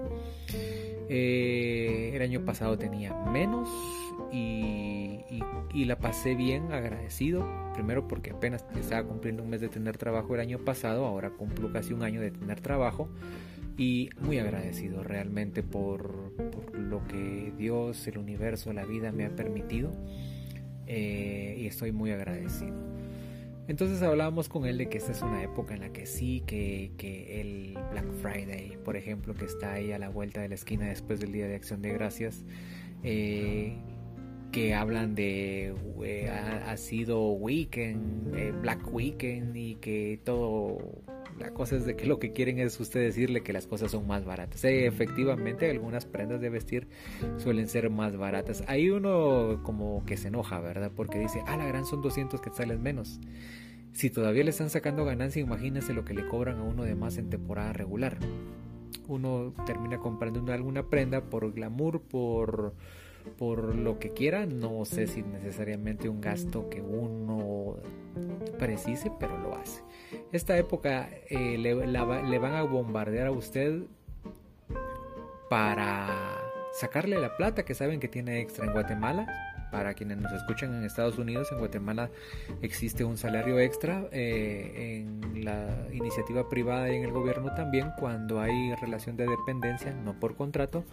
Eh, 1.09 2.13
el 2.15 2.23
año 2.23 2.45
pasado 2.45 2.79
tenía 2.79 3.13
menos 3.15 3.69
y, 4.33 5.85
la 5.85 5.99
pasé 5.99 6.35
bien, 6.35 6.73
agradecido. 6.73 7.45
Primero 7.75 8.07
porque 8.07 8.31
apenas 8.31 8.65
estaba 8.79 9.03
cumpliendo 9.03 9.43
un 9.43 9.51
mes 9.51 9.61
de 9.61 9.69
tener 9.69 9.99
trabajo 9.99 10.35
el 10.35 10.41
año 10.41 10.59
pasado, 10.59 11.05
ahora 11.05 11.31
cumplo 11.31 11.73
casi 11.73 11.93
un 11.93 12.03
año 12.03 12.21
de 12.21 12.31
tener 12.31 12.61
trabajo 12.61 13.09
y 13.81 14.11
muy 14.21 14.39
agradecido 14.39 15.03
realmente 15.03 15.63
por, 15.63 16.35
lo 16.79 17.03
que 17.09 17.51
Dios, 17.57 18.07
el 18.07 18.19
universo, 18.19 18.75
la 18.75 18.85
vida 18.85 19.11
me 19.11 19.25
ha 19.25 19.35
permitido 19.35 19.91
eh, 20.87 21.57
y 21.59 21.67
estoy 21.67 21.91
muy 21.91 22.11
agradecido. 22.11 22.77
Entonces 23.69 24.03
hablábamos 24.03 24.51
con 24.51 24.67
él 24.67 24.77
de 24.77 24.91
que 24.91 24.99
esta 24.99 25.13
es 25.13 25.23
una 25.23 25.43
época 25.43 25.73
en 25.73 25.81
la 25.81 25.95
que 25.95 26.05
sí, 26.05 26.43
que, 26.47 26.93
que, 26.99 27.41
el 27.41 27.79
Black 27.91 28.13
Friday, 28.21 28.77
por 28.85 28.97
ejemplo, 28.99 29.33
que 29.33 29.47
está 29.47 29.73
ahí 29.73 29.93
a 29.93 29.99
la 29.99 30.11
vuelta 30.11 30.43
de 30.43 30.51
la 30.51 30.57
esquina 30.57 30.87
después 30.87 31.19
del 31.19 31.33
Día 31.33 31.47
de 31.47 31.55
Acción 31.55 31.81
de 31.81 31.95
Gracias, 31.95 32.45
eh, 33.03 33.79
que 34.53 34.75
hablan 34.75 35.15
de 35.15 35.75
eh, 36.05 36.29
ha, 36.29 36.77
sido 36.77 37.31
weekend, 37.31 38.61
Black 38.61 38.93
Weekend 38.93 39.57
y 39.57 39.77
que 39.77 40.21
todo 40.23 40.77
la 41.41 41.53
cosa 41.53 41.77
es 41.77 41.87
de 41.87 41.97
que 41.97 42.07
lo 42.07 42.19
que 42.19 42.33
quieren 42.33 42.59
es 42.59 42.79
usted 42.79 43.01
decirle 43.01 43.43
que 43.43 43.53
las 43.53 43.67
cosas 43.67 43.91
son 43.91 44.07
más 44.07 44.25
baratas. 44.25 44.63
efectivamente, 44.63 45.71
algunas 45.71 46.05
prendas 46.05 46.41
de 46.41 46.51
vestir 46.51 46.87
suelen 47.39 47.67
ser 47.67 47.89
más 47.89 48.17
baratas. 48.17 48.63
Hay 48.69 48.91
uno 48.91 49.61
como 49.63 50.05
que 50.05 50.19
se 50.19 50.29
enoja, 50.29 50.61
¿verdad? 50.61 50.93
Porque 50.95 51.19
dice, 51.19 51.43
ah, 51.47 51.57
la 51.57 51.67
gran 51.67 51.87
son 51.87 52.03
200 52.03 52.41
quetzales 52.41 52.79
menos. 52.79 53.21
Si 53.93 54.11
todavía 54.11 54.45
le 54.45 54.51
están 54.51 54.71
sacando 54.71 55.05
ganancia, 55.05 55.41
imagínense 55.41 55.95
lo 55.95 56.05
que 56.05 56.15
le 56.15 56.29
cobran 56.29 56.59
a 56.59 56.63
uno 56.63 56.85
de 56.85 56.95
más 56.95 57.17
en 57.17 57.31
temporada 57.31 57.73
regular. 57.73 58.19
Uno 59.09 59.55
termina 59.67 59.99
comprando 59.99 60.53
alguna 60.53 60.89
prenda 60.89 61.23
por 61.25 61.53
glamour, 61.53 62.03
por 62.03 62.75
por 63.39 63.75
lo 63.75 63.99
que 63.99 64.11
quiera, 64.11 64.47
no 64.47 64.85
sé 64.85 65.07
si 65.07 65.23
necesariamente 65.23 66.09
un 66.09 66.21
gasto 66.21 66.69
que 66.69 66.81
uno 66.81 67.77
precise, 68.59 69.11
pero 69.19 69.39
lo 69.39 69.57
hace. 69.57 69.83
Esta 70.33 70.57
época 70.59 71.09
eh, 71.29 71.57
le, 71.59 71.75
le 71.75 72.39
van 72.39 72.55
a 72.55 72.63
bombardear 72.63 73.29
a 73.29 73.33
usted 73.33 73.83
para 75.49 76.39
sacarle 76.73 77.19
la 77.19 77.37
plata 77.37 77.65
que 77.65 77.75
saben 77.75 77.99
que 78.01 78.09
tiene 78.09 78.41
extra 78.41 78.67
en 78.67 78.73
Guatemala 78.73 79.50
para 79.71 79.95
quienes 79.95 80.19
nos 80.19 80.33
escuchan 80.33 80.75
en 80.75 80.85
Estados 80.85 81.19
Unidos, 81.19 81.49
en 81.53 81.59
Guatemala 81.59 82.11
existe 82.63 83.05
un 83.05 83.17
salario 83.17 83.59
extra 83.59 84.07
eh, 84.13 85.05
en 85.05 85.45
la 85.45 85.87
iniciativa 85.93 86.49
privada 86.49 86.93
y 86.93 86.97
en 86.97 87.05
el 87.05 87.13
gobierno 87.13 87.55
también 87.55 87.93
cuando 87.99 88.41
hay 88.41 88.75
relación 88.77 89.17
de 89.17 89.27
dependencia, 89.27 89.93
no 89.93 90.19
por 90.19 90.37
contrato, 90.37 90.85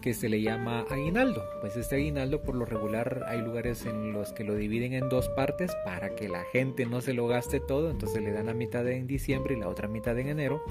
que 0.00 0.14
se 0.14 0.28
le 0.28 0.42
llama 0.42 0.84
aguinaldo. 0.90 1.44
Pues 1.60 1.76
este 1.76 1.96
aguinaldo 1.96 2.42
por 2.42 2.54
lo 2.54 2.64
regular 2.64 3.24
hay 3.28 3.40
lugares 3.40 3.86
en 3.86 4.12
los 4.12 4.32
que 4.32 4.44
lo 4.44 4.54
dividen 4.54 4.92
en 4.92 5.08
dos 5.08 5.28
partes 5.30 5.72
para 5.84 6.14
que 6.14 6.28
la 6.28 6.44
gente 6.52 6.86
no 6.86 7.00
se 7.00 7.14
lo 7.14 7.26
gaste 7.26 7.60
todo, 7.60 7.90
entonces 7.90 8.22
le 8.22 8.32
dan 8.32 8.46
la 8.46 8.54
mitad 8.54 8.86
en 8.88 9.06
diciembre 9.06 9.54
y 9.54 9.60
la 9.60 9.68
otra 9.68 9.88
mitad 9.88 10.18
en 10.18 10.28
enero. 10.28 10.62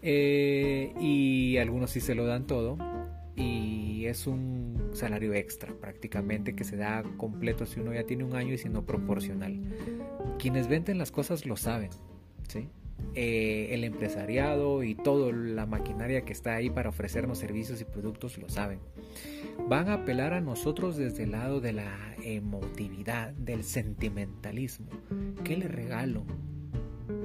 Eh, 0.00 0.94
y 1.00 1.58
algunos 1.58 1.90
sí 1.90 2.00
se 2.00 2.14
lo 2.14 2.24
dan 2.24 2.46
todo 2.46 2.78
y 3.38 4.06
es 4.06 4.26
un 4.26 4.90
salario 4.92 5.32
extra 5.32 5.72
prácticamente 5.72 6.54
que 6.54 6.64
se 6.64 6.76
da 6.76 7.04
completo 7.16 7.66
si 7.66 7.80
uno 7.80 7.94
ya 7.94 8.04
tiene 8.04 8.24
un 8.24 8.34
año 8.34 8.54
y 8.54 8.58
si 8.58 8.68
no 8.68 8.84
proporcional. 8.84 9.60
Quienes 10.38 10.68
venden 10.68 10.98
las 10.98 11.12
cosas 11.12 11.46
lo 11.46 11.56
saben, 11.56 11.90
¿sí? 12.48 12.68
Eh, 13.14 13.68
el 13.70 13.84
empresariado 13.84 14.82
y 14.82 14.96
toda 14.96 15.32
la 15.32 15.66
maquinaria 15.66 16.22
que 16.22 16.32
está 16.32 16.56
ahí 16.56 16.68
para 16.68 16.88
ofrecernos 16.88 17.38
servicios 17.38 17.80
y 17.80 17.84
productos 17.84 18.38
lo 18.38 18.48
saben. 18.48 18.80
Van 19.68 19.88
a 19.88 19.94
apelar 19.94 20.32
a 20.32 20.40
nosotros 20.40 20.96
desde 20.96 21.22
el 21.22 21.32
lado 21.32 21.60
de 21.60 21.74
la 21.74 21.96
emotividad, 22.24 23.32
del 23.34 23.62
sentimentalismo. 23.62 24.88
¿Qué 25.44 25.56
le 25.56 25.68
regalo? 25.68 26.24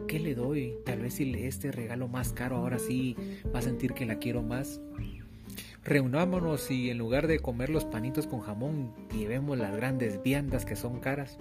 ¿Qué 0.07 0.19
le 0.19 0.35
doy? 0.35 0.75
Tal 0.85 0.99
vez 0.99 1.15
si 1.15 1.33
este 1.33 1.71
regalo 1.71 2.07
más 2.07 2.33
caro 2.33 2.57
ahora 2.57 2.77
sí 2.77 3.15
va 3.53 3.59
a 3.59 3.63
sentir 3.63 3.93
que 3.93 4.05
la 4.05 4.19
quiero 4.19 4.43
más 4.43 4.79
Reunámonos 5.85 6.71
y 6.71 6.89
en 6.89 6.97
lugar 6.97 7.27
de 7.27 7.39
comer 7.39 7.69
los 7.69 7.83
panitos 7.83 8.25
con 8.25 8.39
jamón, 8.39 8.93
llevemos 9.11 9.57
las 9.57 9.75
grandes 9.75 10.23
viandas 10.23 10.63
que 10.63 10.77
son 10.77 11.01
caras. 11.01 11.37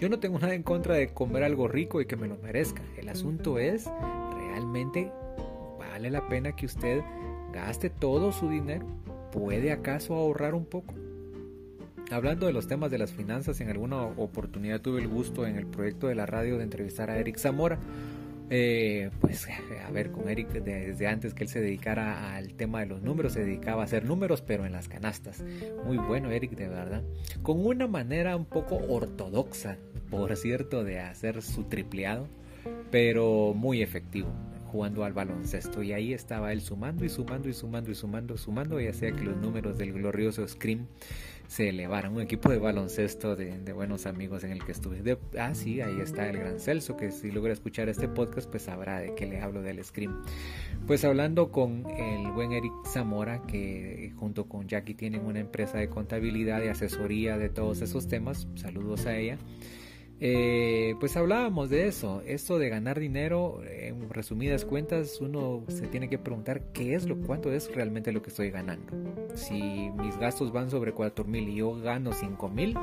Yo 0.00 0.08
no 0.08 0.18
tengo 0.18 0.40
nada 0.40 0.54
en 0.54 0.64
contra 0.64 0.96
de 0.96 1.08
comer 1.08 1.44
algo 1.44 1.68
rico 1.68 2.00
y 2.00 2.06
que 2.06 2.16
me 2.16 2.26
lo 2.26 2.36
merezca. 2.38 2.82
El 2.96 3.08
asunto 3.08 3.60
es, 3.60 3.88
¿realmente 4.36 5.12
vale 5.78 6.10
la 6.10 6.26
pena 6.28 6.56
que 6.56 6.66
usted 6.66 7.00
gaste 7.52 7.88
todo 7.88 8.32
su 8.32 8.48
dinero? 8.48 8.86
¿Puede 9.30 9.70
acaso 9.70 10.14
ahorrar 10.14 10.54
un 10.54 10.66
poco? 10.66 10.94
Hablando 12.10 12.46
de 12.46 12.52
los 12.52 12.66
temas 12.66 12.90
de 12.90 12.98
las 12.98 13.12
finanzas, 13.12 13.60
en 13.60 13.68
alguna 13.68 14.02
oportunidad 14.02 14.80
tuve 14.80 15.00
el 15.00 15.08
gusto 15.08 15.46
en 15.46 15.56
el 15.56 15.66
proyecto 15.66 16.08
de 16.08 16.16
la 16.16 16.26
radio 16.26 16.56
de 16.56 16.64
entrevistar 16.64 17.08
a 17.08 17.18
Eric 17.18 17.36
Zamora, 17.36 17.78
eh, 18.50 19.10
pues 19.20 19.46
a 19.48 19.90
ver, 19.90 20.12
con 20.12 20.28
Eric 20.28 20.48
desde 20.48 21.06
antes 21.06 21.34
que 21.34 21.44
él 21.44 21.48
se 21.48 21.60
dedicara 21.60 22.34
al 22.36 22.54
tema 22.54 22.80
de 22.80 22.86
los 22.86 23.02
números, 23.02 23.32
se 23.32 23.44
dedicaba 23.44 23.82
a 23.82 23.84
hacer 23.84 24.04
números, 24.04 24.42
pero 24.42 24.64
en 24.66 24.72
las 24.72 24.88
canastas. 24.88 25.44
Muy 25.84 25.96
bueno, 25.96 26.30
Eric, 26.30 26.52
de 26.52 26.68
verdad. 26.68 27.02
Con 27.42 27.64
una 27.64 27.86
manera 27.86 28.36
un 28.36 28.44
poco 28.44 28.76
ortodoxa, 28.76 29.78
por 30.10 30.36
cierto, 30.36 30.84
de 30.84 31.00
hacer 31.00 31.42
su 31.42 31.64
tripleado, 31.64 32.28
pero 32.90 33.52
muy 33.54 33.82
efectivo 33.82 34.28
jugando 34.66 35.04
al 35.04 35.12
baloncesto 35.12 35.82
y 35.82 35.92
ahí 35.92 36.12
estaba 36.12 36.52
él 36.52 36.60
sumando 36.60 37.04
y 37.04 37.08
sumando 37.08 37.48
y 37.48 37.54
sumando 37.54 37.90
y 37.90 37.94
sumando, 37.94 38.36
sumando 38.36 38.80
y 38.80 38.86
hacía 38.86 39.12
que 39.12 39.22
los 39.22 39.36
números 39.36 39.78
del 39.78 39.92
glorioso 39.92 40.46
Scream 40.46 40.86
se 41.48 41.68
elevaran. 41.68 42.12
Un 42.14 42.22
equipo 42.22 42.50
de 42.50 42.58
baloncesto 42.58 43.36
de, 43.36 43.72
buenos 43.72 44.06
amigos 44.06 44.44
en 44.44 44.52
el 44.52 44.64
que 44.64 44.72
estuve. 44.72 45.18
ah, 45.38 45.54
sí, 45.54 45.80
ahí 45.80 46.00
está 46.00 46.28
el 46.28 46.38
gran 46.38 46.58
Celso, 46.58 46.96
que 46.96 47.10
si 47.10 47.30
logra 47.30 47.52
escuchar 47.52 47.88
este 47.88 48.08
podcast, 48.08 48.48
pues 48.50 48.64
sabrá 48.64 49.00
de 49.00 49.14
qué 49.14 49.26
le 49.26 49.40
hablo 49.40 49.62
del 49.62 49.82
Scream. 49.84 50.22
Pues 50.86 51.04
hablando 51.04 51.50
con 51.50 51.86
el 51.90 52.30
buen 52.32 52.52
Eric 52.52 52.72
Zamora, 52.92 53.42
que 53.46 54.12
junto 54.16 54.48
con 54.48 54.66
Jackie 54.66 54.94
tienen 54.94 55.24
una 55.24 55.40
empresa 55.40 55.78
de 55.78 55.88
contabilidad 55.88 56.62
y 56.62 56.68
asesoría 56.68 57.38
de 57.38 57.48
todos 57.48 57.80
esos 57.82 58.08
temas, 58.08 58.48
saludos 58.54 59.06
a 59.06 59.16
ella. 59.16 59.38
Eh, 60.18 60.94
pues 60.98 61.14
hablábamos 61.16 61.68
de 61.68 61.88
eso, 61.88 62.22
esto 62.26 62.58
de 62.58 62.70
ganar 62.70 62.98
dinero, 62.98 63.60
en 63.68 64.08
resumidas 64.08 64.64
cuentas, 64.64 65.20
uno 65.20 65.62
se 65.68 65.86
tiene 65.88 66.08
que 66.08 66.18
preguntar 66.18 66.72
qué 66.72 66.94
es 66.94 67.06
lo, 67.06 67.18
cuánto 67.18 67.52
es 67.52 67.74
realmente 67.74 68.12
lo 68.12 68.22
que 68.22 68.30
estoy 68.30 68.50
ganando. 68.50 68.92
Si 69.34 69.90
mis 69.90 70.16
gastos 70.18 70.52
van 70.52 70.70
sobre 70.70 70.92
4 70.92 71.24
mil 71.26 71.48
y 71.48 71.56
yo 71.56 71.74
gano 71.74 72.12
5 72.12 72.48
mil, 72.48 72.78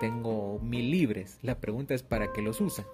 tengo 0.00 0.58
mil 0.58 0.90
libres. 0.90 1.38
La 1.42 1.60
pregunta 1.60 1.94
es 1.94 2.02
para 2.02 2.32
qué 2.32 2.42
los 2.42 2.60
usan. 2.60 2.84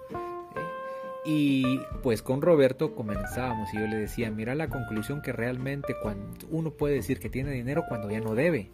Y 1.24 1.80
pues 2.02 2.22
con 2.22 2.42
Roberto 2.42 2.94
comenzábamos 2.94 3.72
y 3.74 3.78
yo 3.78 3.86
le 3.86 3.96
decía, 3.96 4.30
mira 4.30 4.54
la 4.54 4.68
conclusión 4.68 5.20
que 5.20 5.32
realmente 5.32 5.94
cuando 6.02 6.46
uno 6.50 6.70
puede 6.70 6.94
decir 6.94 7.18
que 7.20 7.28
tiene 7.28 7.50
dinero 7.50 7.84
cuando 7.88 8.10
ya 8.10 8.20
no 8.20 8.34
debe. 8.34 8.70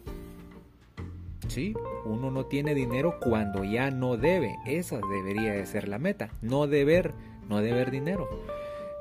Sí, 1.47 1.73
uno 2.05 2.31
no 2.31 2.45
tiene 2.45 2.73
dinero 2.73 3.19
cuando 3.21 3.63
ya 3.63 3.91
no 3.91 4.17
debe. 4.17 4.55
Esa 4.65 4.99
debería 4.99 5.53
de 5.53 5.65
ser 5.65 5.87
la 5.87 5.99
meta. 5.99 6.29
No 6.41 6.67
deber, 6.67 7.13
no 7.47 7.61
deber 7.61 7.91
dinero. 7.91 8.27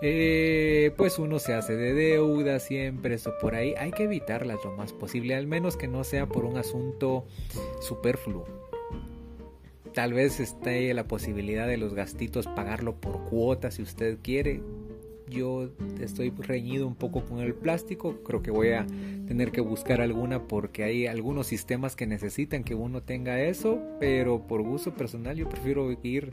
Eh, 0.02 0.92
pues 0.96 1.18
uno 1.18 1.38
se 1.38 1.54
hace 1.54 1.76
de 1.76 1.94
deuda 1.94 2.58
siempre, 2.58 3.14
eso 3.14 3.32
por 3.40 3.54
ahí. 3.54 3.74
Hay 3.78 3.90
que 3.90 4.04
evitarlas 4.04 4.58
lo 4.64 4.72
más 4.76 4.92
posible, 4.92 5.34
al 5.34 5.46
menos 5.46 5.76
que 5.76 5.88
no 5.88 6.04
sea 6.04 6.26
por 6.26 6.44
un 6.44 6.58
asunto 6.58 7.24
superfluo. 7.80 8.44
Tal 9.94 10.12
vez 10.12 10.40
esté 10.40 10.92
la 10.92 11.04
posibilidad 11.04 11.68
de 11.68 11.78
los 11.78 11.94
gastitos 11.94 12.48
pagarlo 12.48 12.96
por 12.96 13.24
cuotas 13.30 13.74
si 13.74 13.82
usted 13.82 14.18
quiere 14.22 14.60
yo 15.28 15.70
estoy 16.00 16.30
reñido 16.30 16.86
un 16.86 16.94
poco 16.94 17.24
con 17.24 17.40
el 17.40 17.54
plástico, 17.54 18.22
creo 18.22 18.42
que 18.42 18.50
voy 18.50 18.70
a 18.70 18.86
tener 19.26 19.52
que 19.52 19.60
buscar 19.60 20.00
alguna 20.00 20.46
porque 20.46 20.84
hay 20.84 21.06
algunos 21.06 21.46
sistemas 21.46 21.96
que 21.96 22.06
necesitan 22.06 22.64
que 22.64 22.74
uno 22.74 23.02
tenga 23.02 23.40
eso, 23.40 23.80
pero 24.00 24.46
por 24.46 24.62
gusto 24.62 24.94
personal 24.94 25.36
yo 25.36 25.48
prefiero 25.48 25.90
ir 26.02 26.30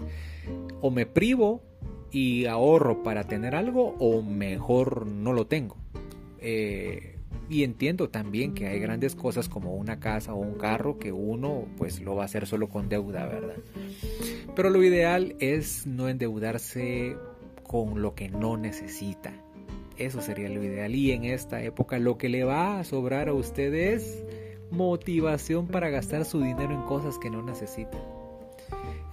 o 0.82 0.92
me 0.92 1.06
privo 1.06 1.62
y 2.12 2.46
ahorro 2.46 3.04
para 3.04 3.24
tener 3.24 3.56
algo 3.56 3.96
o 4.00 4.22
mejor 4.22 5.08
no 5.08 5.34
lo 5.34 5.48
tengo. 5.48 5.78
Eh, 6.40 7.16
Y 7.50 7.64
entiendo 7.64 8.08
también 8.08 8.54
que 8.54 8.68
hay 8.68 8.80
grandes 8.80 9.14
cosas 9.14 9.50
como 9.50 9.76
una 9.76 10.00
casa 10.00 10.34
o 10.34 10.38
un 10.38 10.54
carro 10.54 10.98
que 11.00 11.12
uno 11.12 11.66
pues 11.78 12.00
lo 12.00 12.16
va 12.16 12.24
a 12.24 12.26
hacer 12.26 12.48
solo 12.48 12.70
con 12.70 12.88
deuda, 12.88 13.26
¿verdad? 13.26 13.58
Pero 14.56 14.70
lo 14.70 14.82
ideal 14.82 15.36
es 15.40 15.86
no 15.86 16.08
endeudarse 16.08 17.18
con 17.72 18.02
lo 18.02 18.16
que 18.16 18.28
no 18.28 18.58
necesita. 18.58 19.32
Eso 19.98 20.22
sería 20.22 20.50
lo 20.50 20.62
ideal. 20.62 20.94
Y 20.94 21.12
en 21.14 21.24
esta 21.24 21.64
época 21.64 22.00
lo 22.00 22.18
que 22.18 22.28
le 22.28 22.44
va 22.44 22.80
a 22.80 22.84
sobrar 22.84 23.30
a 23.30 23.34
usted 23.34 23.74
es 23.74 24.26
motivación 24.72 25.68
para 25.68 25.90
gastar 25.90 26.26
su 26.26 26.42
dinero 26.42 26.74
en 26.74 26.82
cosas 26.82 27.18
que 27.18 27.30
no 27.30 27.42
necesita. 27.42 27.98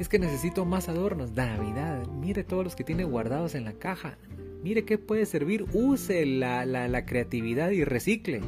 Es 0.01 0.09
que 0.09 0.19
necesito 0.19 0.65
más 0.65 0.89
adornos. 0.89 1.31
Navidad. 1.33 2.05
Mire 2.09 2.43
todos 2.43 2.65
los 2.65 2.75
que 2.75 2.83
tiene 2.83 3.05
guardados 3.05 3.55
en 3.55 3.65
la 3.65 3.75
caja. 3.75 4.19
Mire 4.65 4.85
qué 4.85 4.99
puede 4.99 5.25
servir. 5.25 5.65
Use 5.73 6.27
la, 6.27 6.67
la, 6.67 7.07
creatividad 7.07 7.71
y 7.71 7.85
recicle. 7.85 8.41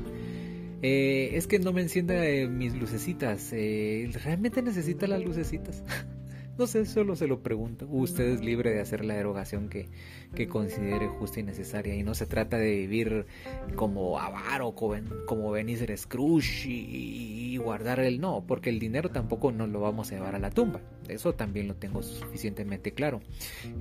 Eh, 0.82 1.30
es 1.34 1.46
que 1.46 1.60
no 1.60 1.72
me 1.72 1.82
encienda 1.82 2.26
eh, 2.26 2.48
mis 2.48 2.74
lucecitas. 2.74 3.52
Eh, 3.52 4.10
¿Realmente 4.24 4.60
necesita 4.60 5.06
las 5.06 5.22
lucecitas? 5.22 5.84
No 6.60 6.66
sé, 6.66 6.84
solo 6.84 7.16
se 7.16 7.26
lo 7.26 7.42
pregunto. 7.42 7.86
Usted 7.88 8.34
es 8.34 8.44
libre 8.44 8.70
de 8.70 8.82
hacer 8.82 9.02
la 9.02 9.14
erogación 9.14 9.70
que, 9.70 9.88
que 10.34 10.46
considere 10.46 11.08
justa 11.08 11.40
y 11.40 11.42
necesaria. 11.42 11.94
Y 11.94 12.02
no 12.02 12.14
se 12.14 12.26
trata 12.26 12.58
de 12.58 12.76
vivir 12.76 13.24
como 13.76 14.18
avaro, 14.18 14.72
como, 14.74 14.94
como 15.24 15.52
Benicer 15.52 15.96
Scrooge 15.96 16.68
y, 16.68 17.54
y, 17.54 17.56
guardar 17.56 18.00
el 18.00 18.20
no, 18.20 18.44
porque 18.46 18.68
el 18.68 18.78
dinero 18.78 19.08
tampoco 19.08 19.52
nos 19.52 19.70
lo 19.70 19.80
vamos 19.80 20.12
a 20.12 20.16
llevar 20.16 20.34
a 20.34 20.38
la 20.38 20.50
tumba. 20.50 20.82
Eso 21.10 21.34
también 21.34 21.68
lo 21.68 21.74
tengo 21.74 22.02
suficientemente 22.02 22.92
claro. 22.92 23.20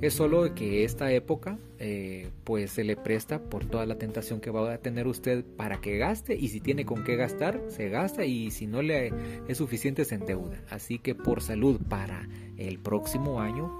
Es 0.02 0.13
solo 0.13 0.54
que 0.56 0.84
esta 0.84 1.12
época 1.12 1.58
eh, 1.80 2.30
pues 2.44 2.72
se 2.72 2.84
le 2.84 2.96
presta 2.96 3.42
por 3.42 3.65
toda 3.65 3.86
la 3.86 3.98
tentación 3.98 4.42
que 4.42 4.52
va 4.52 4.74
a 4.74 4.78
tener 4.80 5.08
usted 5.08 5.44
para 5.58 5.80
que 5.82 5.98
gaste 5.98 6.36
y 6.36 6.50
si 6.50 6.60
tiene 6.60 6.86
con 6.86 7.04
qué 7.04 7.15
gastar, 7.15 7.62
se 7.70 7.89
gasta 7.89 8.26
y 8.26 8.52
si 8.52 8.68
no 8.68 8.82
le 8.82 9.12
es 9.48 9.58
suficiente 9.58 10.06
se 10.06 10.15
endeuda. 10.15 10.62
Así 10.70 11.00
que 11.00 11.15
por 11.15 11.42
salud 11.42 11.80
para 11.88 12.28
el 12.58 12.80
próximo 12.80 13.42
año 13.42 13.72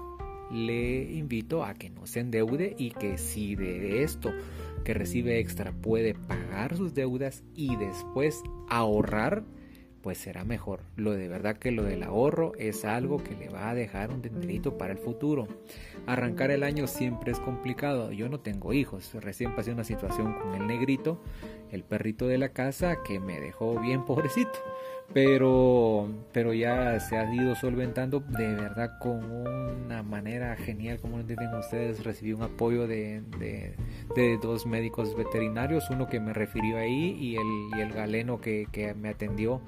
le 0.50 1.02
invito 1.12 1.64
a 1.64 1.74
que 1.74 1.90
no 1.90 2.06
se 2.06 2.20
endeude 2.20 2.74
y 2.76 2.90
que 2.90 3.18
si 3.18 3.54
de 3.54 4.02
esto 4.02 4.32
que 4.84 4.94
recibe 4.94 5.38
extra 5.38 5.72
puede 5.72 6.14
pagar 6.14 6.76
sus 6.76 6.94
deudas 6.94 7.44
y 7.54 7.76
después 7.76 8.42
ahorrar, 8.68 9.44
pues 10.02 10.18
será 10.18 10.44
mejor. 10.44 10.80
Lo 10.96 11.12
de 11.12 11.28
verdad 11.28 11.56
que 11.56 11.70
lo 11.70 11.84
del 11.84 12.02
ahorro 12.02 12.52
es 12.58 12.84
algo 12.84 13.22
que 13.22 13.36
le 13.36 13.48
va 13.48 13.70
a 13.70 13.74
dejar 13.74 14.10
un 14.10 14.22
dinerito 14.22 14.78
para 14.78 14.92
el 14.92 14.98
futuro. 14.98 15.46
Arrancar 16.06 16.50
el 16.50 16.62
año 16.62 16.86
siempre 16.86 17.32
es 17.32 17.40
complicado. 17.40 18.12
Yo 18.12 18.28
no 18.28 18.40
tengo 18.40 18.72
hijos. 18.72 19.12
Recién 19.14 19.54
pasé 19.54 19.72
una 19.72 19.84
situación 19.84 20.34
con 20.38 20.54
el 20.54 20.66
negrito, 20.66 21.20
el 21.70 21.84
perrito 21.84 22.26
de 22.26 22.38
la 22.38 22.50
casa, 22.50 22.98
que 23.06 23.20
me 23.20 23.40
dejó 23.40 23.78
bien 23.80 24.04
pobrecito 24.06 24.58
pero, 25.12 26.08
pero 26.32 26.52
ya 26.52 27.00
se 27.00 27.16
ha 27.16 27.32
ido 27.34 27.54
solventando 27.56 28.20
de 28.20 28.54
verdad 28.54 28.98
con 28.98 29.24
una 29.24 30.02
manera 30.02 30.56
genial, 30.56 31.00
como 31.00 31.18
entienden 31.18 31.52
ustedes, 31.54 32.04
recibí 32.04 32.32
un 32.32 32.42
apoyo 32.42 32.86
de, 32.86 33.22
de, 33.38 34.38
dos 34.40 34.66
médicos 34.66 35.16
veterinarios, 35.16 35.90
uno 35.90 36.08
que 36.08 36.20
me 36.20 36.32
refirió 36.32 36.76
ahí 36.76 37.16
y 37.18 37.36
el, 37.36 37.78
y 37.78 37.80
el 37.80 37.92
galeno 37.92 38.40
que, 38.40 38.68
que 38.70 38.94
me 38.94 39.08
atendió 39.08 39.60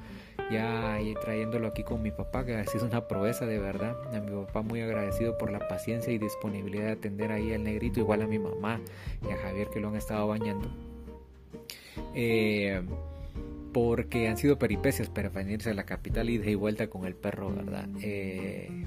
ya 0.52 1.00
y 1.00 1.14
trayéndolo 1.14 1.68
aquí 1.68 1.82
con 1.82 2.02
mi 2.02 2.10
papá, 2.10 2.44
que 2.44 2.54
ha 2.54 2.66
sido 2.66 2.86
una 2.86 3.08
proeza 3.08 3.46
de 3.46 3.58
verdad. 3.58 3.96
A 4.14 4.20
mi 4.20 4.30
papá 4.44 4.62
muy 4.62 4.80
agradecido 4.80 5.38
por 5.38 5.50
la 5.50 5.66
paciencia 5.68 6.12
y 6.12 6.18
disponibilidad 6.18 6.86
de 6.86 6.92
atender 6.92 7.32
ahí 7.32 7.52
al 7.52 7.64
negrito, 7.64 8.00
igual 8.00 8.22
a 8.22 8.26
mi 8.26 8.38
mamá 8.38 8.80
y 9.26 9.32
a 9.32 9.36
Javier 9.36 9.68
que 9.68 9.80
lo 9.80 9.88
han 9.88 9.96
estado 9.96 10.28
bañando. 10.28 10.68
Eh, 12.14 12.82
porque 13.72 14.28
han 14.28 14.36
sido 14.36 14.58
peripecias 14.58 15.08
para 15.08 15.30
venirse 15.30 15.70
a 15.70 15.74
la 15.74 15.84
capital 15.84 16.28
y 16.30 16.38
de 16.38 16.56
vuelta 16.56 16.88
con 16.88 17.06
el 17.06 17.14
perro, 17.14 17.54
¿verdad? 17.54 17.88
Eh, 18.02 18.84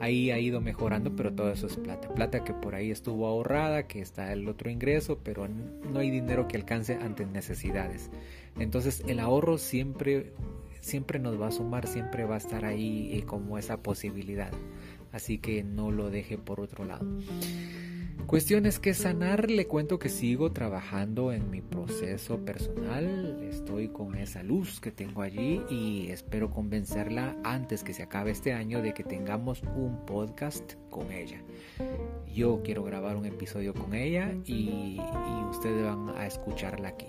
ahí 0.00 0.30
ha 0.30 0.38
ido 0.38 0.60
mejorando, 0.60 1.16
pero 1.16 1.32
todo 1.32 1.50
eso 1.50 1.66
es 1.66 1.76
plata. 1.76 2.08
Plata 2.14 2.44
que 2.44 2.52
por 2.52 2.74
ahí 2.74 2.90
estuvo 2.90 3.26
ahorrada, 3.26 3.86
que 3.86 4.00
está 4.00 4.32
el 4.32 4.48
otro 4.48 4.70
ingreso, 4.70 5.18
pero 5.22 5.48
no 5.48 5.98
hay 5.98 6.10
dinero 6.10 6.46
que 6.46 6.56
alcance 6.56 6.94
ante 6.94 7.24
necesidades. 7.26 8.10
Entonces 8.58 9.02
el 9.06 9.18
ahorro 9.18 9.56
siempre, 9.56 10.32
siempre 10.80 11.18
nos 11.18 11.40
va 11.40 11.48
a 11.48 11.52
sumar, 11.52 11.86
siempre 11.86 12.24
va 12.24 12.34
a 12.34 12.38
estar 12.38 12.64
ahí 12.64 13.10
eh, 13.14 13.22
como 13.24 13.58
esa 13.58 13.82
posibilidad. 13.82 14.52
Así 15.12 15.38
que 15.38 15.64
no 15.64 15.90
lo 15.90 16.10
deje 16.10 16.36
por 16.36 16.60
otro 16.60 16.84
lado. 16.84 17.06
Cuestiones 18.26 18.78
que 18.78 18.92
sanar, 18.92 19.50
le 19.50 19.66
cuento 19.66 19.98
que 19.98 20.10
sigo 20.10 20.52
trabajando 20.52 21.32
en 21.32 21.50
mi 21.50 21.62
proceso 21.62 22.44
personal, 22.44 23.42
estoy 23.42 23.88
con 23.88 24.16
esa 24.16 24.42
luz 24.42 24.80
que 24.80 24.90
tengo 24.90 25.22
allí 25.22 25.62
y 25.70 26.08
espero 26.10 26.50
convencerla 26.50 27.36
antes 27.42 27.82
que 27.82 27.94
se 27.94 28.02
acabe 28.02 28.30
este 28.30 28.52
año 28.52 28.82
de 28.82 28.92
que 28.92 29.02
tengamos 29.02 29.62
un 29.62 30.04
podcast 30.04 30.74
con 30.90 31.10
ella. 31.10 31.42
Yo 32.34 32.60
quiero 32.62 32.84
grabar 32.84 33.16
un 33.16 33.24
episodio 33.24 33.72
con 33.72 33.94
ella 33.94 34.34
y, 34.44 35.00
ustedes 35.50 35.84
van 35.84 36.10
a 36.10 36.26
escucharla 36.26 36.88
aquí. 36.88 37.08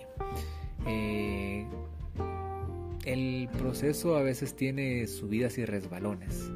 Eh, 0.88 1.66
el 3.06 3.50
proceso 3.58 4.16
a 4.16 4.22
veces 4.22 4.56
tiene 4.56 5.08
subidas 5.08 5.58
y 5.58 5.66
resbalones. 5.66 6.50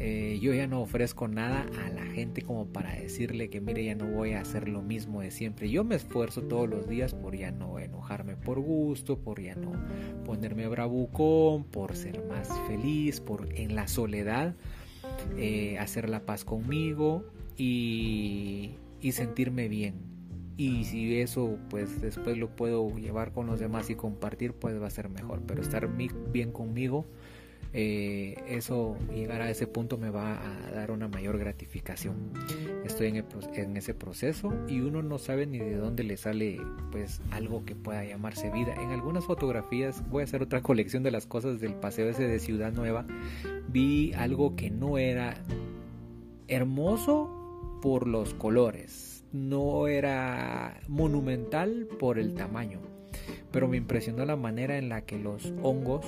Eh, 0.00 0.38
yo 0.40 0.54
ya 0.54 0.68
no 0.68 0.80
ofrezco 0.80 1.26
nada 1.26 1.66
a 1.84 1.90
la 1.90 2.06
gente 2.06 2.42
como 2.42 2.68
para 2.68 2.94
decirle 2.94 3.50
que 3.50 3.60
mire 3.60 3.84
ya 3.84 3.96
no 3.96 4.06
voy 4.06 4.32
a 4.32 4.42
hacer 4.42 4.68
lo 4.68 4.80
mismo 4.80 5.22
de 5.22 5.32
siempre. 5.32 5.68
Yo 5.70 5.82
me 5.82 5.96
esfuerzo 5.96 6.42
todos 6.42 6.68
los 6.68 6.88
días 6.88 7.14
por 7.14 7.36
ya 7.36 7.50
no 7.50 7.80
enojarme 7.80 8.36
por 8.36 8.60
gusto, 8.60 9.18
por 9.18 9.40
ya 9.40 9.56
no 9.56 9.72
ponerme 10.24 10.68
bravucón, 10.68 11.64
por 11.64 11.96
ser 11.96 12.24
más 12.26 12.48
feliz, 12.68 13.20
por 13.20 13.48
en 13.56 13.74
la 13.74 13.88
soledad 13.88 14.54
eh, 15.36 15.78
hacer 15.80 16.08
la 16.08 16.24
paz 16.24 16.44
conmigo 16.44 17.24
y, 17.56 18.76
y 19.00 19.12
sentirme 19.12 19.66
bien. 19.66 19.96
Y 20.56 20.84
si 20.84 21.18
eso 21.18 21.58
pues 21.70 22.00
después 22.00 22.38
lo 22.38 22.54
puedo 22.54 22.96
llevar 22.96 23.32
con 23.32 23.48
los 23.48 23.58
demás 23.58 23.90
y 23.90 23.96
compartir 23.96 24.52
pues 24.52 24.80
va 24.80 24.86
a 24.86 24.90
ser 24.90 25.08
mejor. 25.08 25.42
Pero 25.44 25.60
estar 25.60 25.88
bien 25.88 26.52
conmigo 26.52 27.04
eh, 27.74 28.42
eso 28.48 28.96
llegar 29.14 29.42
a 29.42 29.50
ese 29.50 29.66
punto 29.66 29.98
me 29.98 30.08
va 30.08 30.38
a 30.40 30.70
dar 30.70 30.90
una 30.90 31.08
mayor 31.08 31.38
gratificación. 31.38 32.32
Estoy 32.84 33.08
en, 33.08 33.76
ese 33.76 33.94
proceso 33.94 34.54
y 34.68 34.80
uno 34.80 35.02
no 35.02 35.18
sabe 35.18 35.46
ni 35.46 35.58
de 35.58 35.76
dónde 35.76 36.02
le 36.02 36.16
sale 36.16 36.60
pues 36.90 37.20
algo 37.30 37.64
que 37.64 37.74
pueda 37.74 38.04
llamarse 38.04 38.50
vida. 38.50 38.74
En 38.74 38.90
algunas 38.90 39.24
fotografías 39.24 40.02
voy 40.08 40.22
a 40.22 40.24
hacer 40.24 40.42
otra 40.42 40.62
colección 40.62 41.02
de 41.02 41.10
las 41.10 41.26
cosas 41.26 41.60
del 41.60 41.74
paseo 41.74 42.08
ese 42.08 42.26
de 42.26 42.38
Ciudad 42.38 42.72
Nueva. 42.72 43.06
Vi 43.68 44.14
algo 44.14 44.56
que 44.56 44.70
no 44.70 44.96
era 44.96 45.34
hermoso 46.48 47.78
por 47.82 48.06
los 48.06 48.32
colores, 48.32 49.24
no 49.32 49.86
era 49.86 50.80
monumental 50.88 51.86
por 51.98 52.18
el 52.18 52.32
tamaño, 52.32 52.80
pero 53.52 53.68
me 53.68 53.76
impresionó 53.76 54.24
la 54.24 54.36
manera 54.36 54.78
en 54.78 54.88
la 54.88 55.02
que 55.02 55.18
los 55.18 55.52
hongos 55.62 56.06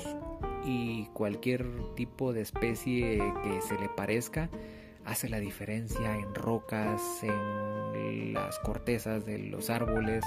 y 0.65 1.07
cualquier 1.13 1.67
tipo 1.95 2.33
de 2.33 2.43
especie 2.43 3.19
que 3.43 3.61
se 3.63 3.79
le 3.79 3.89
parezca 3.89 4.51
hace 5.05 5.29
la 5.29 5.41
diferencia 5.41 6.17
en 6.17 6.35
rocas, 6.35 7.01
en 7.23 8.35
las 8.35 8.59
cortezas 8.61 9.25
de 9.25 9.39
los 9.39 9.71
árboles, 9.71 10.25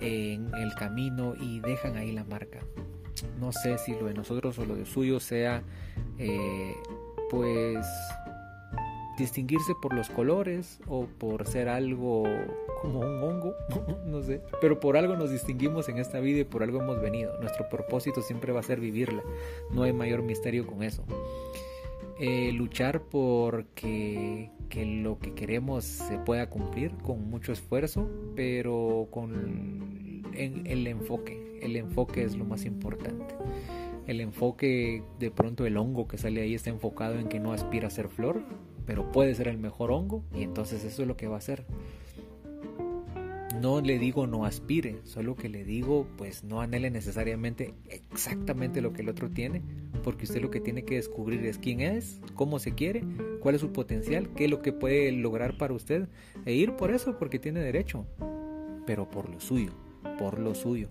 en 0.00 0.54
el 0.54 0.74
camino 0.74 1.34
y 1.38 1.60
dejan 1.60 1.96
ahí 1.96 2.12
la 2.12 2.24
marca. 2.24 2.60
No 3.38 3.52
sé 3.52 3.78
si 3.78 3.92
lo 3.92 4.06
de 4.06 4.14
nosotros 4.14 4.58
o 4.58 4.64
lo 4.64 4.76
de 4.76 4.86
suyo 4.86 5.20
sea 5.20 5.62
eh, 6.18 6.74
pues 7.30 7.86
distinguirse 9.18 9.74
por 9.74 9.92
los 9.92 10.08
colores 10.08 10.80
o 10.86 11.06
por 11.06 11.46
ser 11.46 11.68
algo 11.68 12.24
como 12.80 13.00
un 13.00 13.22
hongo, 13.22 13.54
no 14.06 14.22
sé. 14.22 14.40
Pero 14.60 14.80
por 14.80 14.96
algo 14.96 15.16
nos 15.16 15.30
distinguimos 15.30 15.88
en 15.88 15.98
esta 15.98 16.20
vida 16.20 16.40
y 16.40 16.44
por 16.44 16.62
algo 16.62 16.80
hemos 16.80 17.00
venido. 17.00 17.38
Nuestro 17.40 17.68
propósito 17.68 18.22
siempre 18.22 18.52
va 18.52 18.60
a 18.60 18.62
ser 18.62 18.80
vivirla. 18.80 19.22
No 19.70 19.82
hay 19.82 19.92
mayor 19.92 20.22
misterio 20.22 20.66
con 20.66 20.82
eso. 20.82 21.04
Eh, 22.20 22.50
luchar 22.52 23.02
por 23.02 23.66
que, 23.66 24.50
lo 24.74 25.18
que 25.18 25.34
queremos 25.34 25.84
se 25.84 26.18
pueda 26.18 26.50
cumplir 26.50 26.92
con 26.98 27.30
mucho 27.30 27.52
esfuerzo, 27.52 28.08
pero 28.34 29.08
con 29.10 30.24
el 30.34 30.86
enfoque. 30.86 31.58
El 31.62 31.76
enfoque 31.76 32.24
es 32.24 32.36
lo 32.36 32.44
más 32.44 32.64
importante. 32.64 33.34
El 34.08 34.20
enfoque, 34.20 35.02
de 35.18 35.30
pronto 35.30 35.66
el 35.66 35.76
hongo 35.76 36.08
que 36.08 36.18
sale 36.18 36.40
ahí 36.40 36.54
está 36.54 36.70
enfocado 36.70 37.18
en 37.18 37.28
que 37.28 37.40
no 37.40 37.52
aspira 37.52 37.88
a 37.88 37.90
ser 37.90 38.08
flor, 38.08 38.40
pero 38.88 39.12
puede 39.12 39.34
ser 39.34 39.48
el 39.48 39.58
mejor 39.58 39.92
hongo 39.92 40.24
y 40.34 40.42
entonces 40.42 40.82
eso 40.82 41.02
es 41.02 41.08
lo 41.08 41.14
que 41.14 41.28
va 41.28 41.34
a 41.34 41.38
hacer. 41.38 41.66
No 43.60 43.82
le 43.82 43.98
digo 43.98 44.26
no 44.26 44.46
aspire, 44.46 45.00
solo 45.04 45.36
que 45.36 45.50
le 45.50 45.62
digo 45.62 46.06
pues 46.16 46.42
no 46.42 46.62
anhele 46.62 46.90
necesariamente 46.90 47.74
exactamente 47.90 48.80
lo 48.80 48.94
que 48.94 49.02
el 49.02 49.10
otro 49.10 49.28
tiene, 49.28 49.62
porque 50.02 50.24
usted 50.24 50.40
lo 50.40 50.50
que 50.50 50.60
tiene 50.60 50.84
que 50.84 50.94
descubrir 50.94 51.44
es 51.44 51.58
quién 51.58 51.80
es, 51.80 52.18
cómo 52.34 52.58
se 52.58 52.72
quiere, 52.72 53.04
cuál 53.40 53.56
es 53.56 53.60
su 53.60 53.72
potencial, 53.72 54.30
qué 54.34 54.46
es 54.46 54.50
lo 54.50 54.62
que 54.62 54.72
puede 54.72 55.12
lograr 55.12 55.58
para 55.58 55.74
usted 55.74 56.08
e 56.46 56.54
ir 56.54 56.74
por 56.76 56.90
eso 56.90 57.18
porque 57.18 57.38
tiene 57.38 57.60
derecho, 57.60 58.06
pero 58.86 59.10
por 59.10 59.28
lo 59.28 59.38
suyo, 59.38 59.72
por 60.18 60.38
lo 60.38 60.54
suyo, 60.54 60.88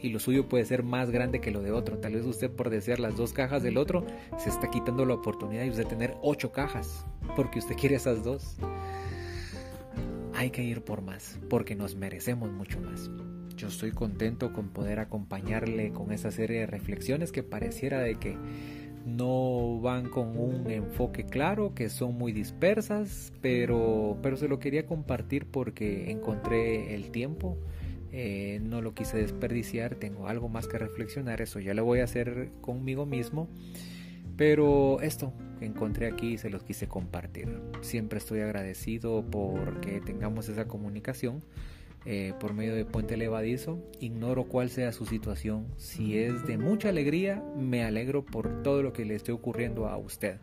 y 0.00 0.10
lo 0.10 0.18
suyo 0.18 0.48
puede 0.48 0.64
ser 0.64 0.82
más 0.82 1.10
grande 1.10 1.40
que 1.40 1.50
lo 1.50 1.62
de 1.62 1.72
otro. 1.72 1.98
Tal 1.98 2.14
vez 2.14 2.24
usted 2.24 2.50
por 2.50 2.70
desear 2.70 3.00
las 3.00 3.16
dos 3.16 3.32
cajas 3.32 3.62
del 3.62 3.76
otro 3.76 4.04
se 4.38 4.48
está 4.48 4.70
quitando 4.70 5.04
la 5.04 5.14
oportunidad 5.14 5.62
de 5.62 5.70
usted 5.70 5.86
tener 5.86 6.16
ocho 6.22 6.52
cajas 6.52 7.06
porque 7.36 7.58
usted 7.58 7.76
quiere 7.76 7.96
esas 7.96 8.24
dos. 8.24 8.56
Hay 10.34 10.50
que 10.50 10.62
ir 10.62 10.82
por 10.82 11.02
más 11.02 11.38
porque 11.48 11.74
nos 11.74 11.94
merecemos 11.94 12.50
mucho 12.50 12.80
más. 12.80 13.10
Yo 13.56 13.68
estoy 13.68 13.92
contento 13.92 14.52
con 14.52 14.70
poder 14.70 14.98
acompañarle 14.98 15.92
con 15.92 16.12
esa 16.12 16.30
serie 16.30 16.60
de 16.60 16.66
reflexiones 16.66 17.32
que 17.32 17.42
pareciera 17.42 18.00
de 18.00 18.16
que 18.16 18.36
no 19.04 19.80
van 19.80 20.08
con 20.08 20.38
un 20.38 20.70
enfoque 20.70 21.24
claro, 21.24 21.74
que 21.74 21.88
son 21.88 22.16
muy 22.16 22.32
dispersas, 22.32 23.32
pero, 23.40 24.16
pero 24.22 24.36
se 24.36 24.48
lo 24.48 24.58
quería 24.58 24.86
compartir 24.86 25.46
porque 25.46 26.10
encontré 26.10 26.94
el 26.94 27.10
tiempo 27.10 27.58
eh, 28.12 28.60
no 28.62 28.82
lo 28.82 28.94
quise 28.94 29.16
desperdiciar, 29.16 29.94
tengo 29.96 30.28
algo 30.28 30.48
más 30.48 30.68
que 30.68 30.78
reflexionar, 30.78 31.40
eso 31.40 31.58
ya 31.60 31.74
lo 31.74 31.84
voy 31.84 32.00
a 32.00 32.04
hacer 32.04 32.50
conmigo 32.60 33.06
mismo. 33.06 33.48
Pero 34.36 35.00
esto 35.00 35.32
que 35.58 35.66
encontré 35.66 36.06
aquí 36.06 36.38
se 36.38 36.50
los 36.50 36.62
quise 36.62 36.88
compartir. 36.88 37.60
Siempre 37.80 38.18
estoy 38.18 38.40
agradecido 38.40 39.24
porque 39.30 40.00
tengamos 40.00 40.48
esa 40.48 40.66
comunicación 40.66 41.42
eh, 42.04 42.34
por 42.40 42.52
medio 42.52 42.74
de 42.74 42.84
Puente 42.84 43.16
Levadizo. 43.16 43.78
Ignoro 44.00 44.44
cuál 44.44 44.70
sea 44.70 44.92
su 44.92 45.06
situación. 45.06 45.66
Si 45.76 46.18
es 46.18 46.46
de 46.46 46.58
mucha 46.58 46.88
alegría, 46.88 47.42
me 47.56 47.84
alegro 47.84 48.24
por 48.24 48.62
todo 48.62 48.82
lo 48.82 48.92
que 48.92 49.04
le 49.04 49.14
esté 49.14 49.32
ocurriendo 49.32 49.86
a 49.88 49.96
usted. 49.96 50.38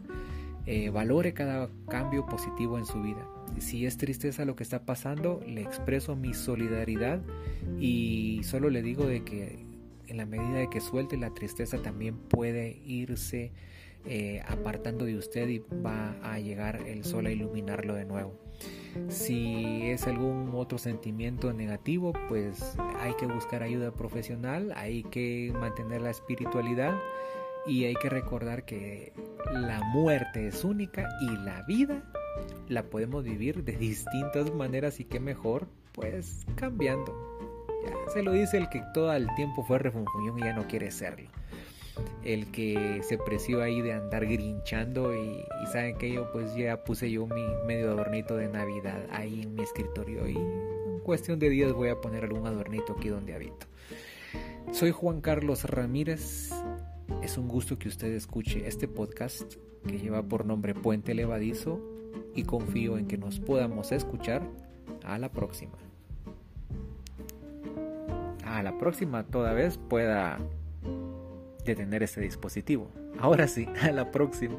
Eh, 0.66 0.90
valore 0.90 1.34
cada 1.34 1.70
cambio 1.88 2.26
positivo 2.26 2.78
en 2.78 2.86
su 2.86 3.02
vida. 3.02 3.28
Si 3.58 3.86
es 3.86 3.98
tristeza 3.98 4.46
lo 4.46 4.56
que 4.56 4.64
está 4.64 4.86
pasando, 4.86 5.42
le 5.46 5.62
expreso 5.62 6.16
mi 6.16 6.34
solidaridad 6.34 7.22
y 7.80 8.42
solo 8.44 8.70
le 8.70 8.82
digo 8.82 9.06
de 9.06 9.24
que 9.24 9.66
en 10.08 10.18
la 10.18 10.26
medida 10.26 10.60
de 10.60 10.70
que 10.70 10.82
suelte 10.82 11.18
la 11.18 11.34
tristeza 11.34 11.82
también 11.82 12.18
puede 12.18 12.82
irse 12.86 13.52
eh, 14.06 14.42
apartando 14.48 15.06
de 15.06 15.18
usted 15.18 15.48
y 15.50 15.60
va 15.86 16.16
a 16.24 16.40
llegar 16.40 16.88
el 16.88 17.04
sol 17.04 17.26
a 17.26 17.32
iluminarlo 17.32 17.96
de 17.96 18.06
nuevo. 18.06 18.34
Si 19.08 19.84
es 19.84 20.08
algún 20.08 20.52
otro 20.56 20.78
sentimiento 20.78 21.54
negativo, 21.54 22.14
pues 22.28 22.76
hay 23.00 23.14
que 23.16 23.28
buscar 23.28 23.62
ayuda 23.62 23.94
profesional, 23.94 24.74
hay 24.76 25.04
que 25.04 25.54
mantener 25.60 26.02
la 26.02 26.10
espiritualidad 26.10 26.98
y 27.68 27.86
hay 27.86 27.96
que 27.96 28.10
recordar 28.10 28.66
que 28.66 29.14
la 29.52 29.82
muerte 29.84 30.48
es 30.48 30.64
única 30.64 31.08
y 31.22 31.38
la 31.46 31.62
vida 31.64 32.04
la 32.70 32.84
podemos 32.84 33.24
vivir 33.24 33.64
de 33.64 33.74
distintas 33.74 34.54
maneras 34.54 35.00
y 35.00 35.06
qué 35.06 35.20
mejor, 35.20 35.68
pues 35.94 36.46
cambiando. 36.56 37.14
Ya 37.86 38.12
se 38.14 38.24
lo 38.24 38.32
dice 38.32 38.58
el 38.58 38.70
que 38.70 38.84
todo 38.94 39.12
el 39.14 39.28
tiempo 39.36 39.64
fue 39.64 39.80
refunfuñón 39.80 40.40
y 40.40 40.44
ya 40.44 40.54
no 40.54 40.68
quiere 40.68 40.92
serlo. 40.92 41.30
El 42.24 42.52
que 42.52 43.02
se 43.04 43.18
preció 43.18 43.62
ahí 43.62 43.82
de 43.82 43.94
andar 43.94 44.26
grinchando 44.26 45.14
y, 45.14 45.44
saben 45.72 45.98
que 45.98 46.12
yo 46.12 46.32
pues 46.32 46.56
ya 46.56 46.84
puse 46.84 47.12
yo 47.12 47.28
mi 47.28 47.44
medio 47.68 47.92
adornito 47.92 48.38
de 48.38 48.48
Navidad 48.48 49.06
ahí 49.12 49.42
en 49.42 49.56
mi 49.56 49.64
escritorio 49.64 50.28
y 50.28 50.36
en 50.36 51.00
cuestión 51.04 51.40
de 51.40 51.50
días 51.50 51.74
voy 51.74 51.90
a 51.90 52.00
poner 52.00 52.24
algún 52.24 52.48
adornito 52.48 52.96
aquí 52.98 53.10
donde 53.10 53.34
habito. 53.34 53.68
Soy 54.72 54.92
Juan 54.92 55.22
Carlos 55.22 55.66
Ramírez. 55.66 56.52
Es 57.24 57.38
un 57.38 57.48
gusto 57.48 57.80
que 57.80 57.90
usted 57.90 58.14
escuche 58.14 58.68
este 58.68 58.88
podcast 58.88 59.56
que 59.88 59.98
lleva 59.98 60.24
por 60.24 60.46
nombre 60.46 60.76
Puente 60.76 61.14
Levadizo 61.14 61.99
y 62.36 62.44
confío 62.44 62.98
en 62.98 63.08
que 63.08 63.18
nos 63.18 63.40
podamos 63.40 63.92
escuchar 63.92 64.42
a 65.04 65.18
la 65.18 65.30
próxima. 65.30 65.74
A 68.46 68.64
la 68.64 68.78
próxima 68.78 69.24
toda 69.24 69.54
vez 69.54 69.78
pueda 69.78 70.40
detener 71.66 72.04
este 72.04 72.22
dispositivo. 72.22 72.90
Ahora 73.20 73.48
sí, 73.48 73.68
a 73.82 73.92
la 73.92 74.12
próxima. 74.12 74.56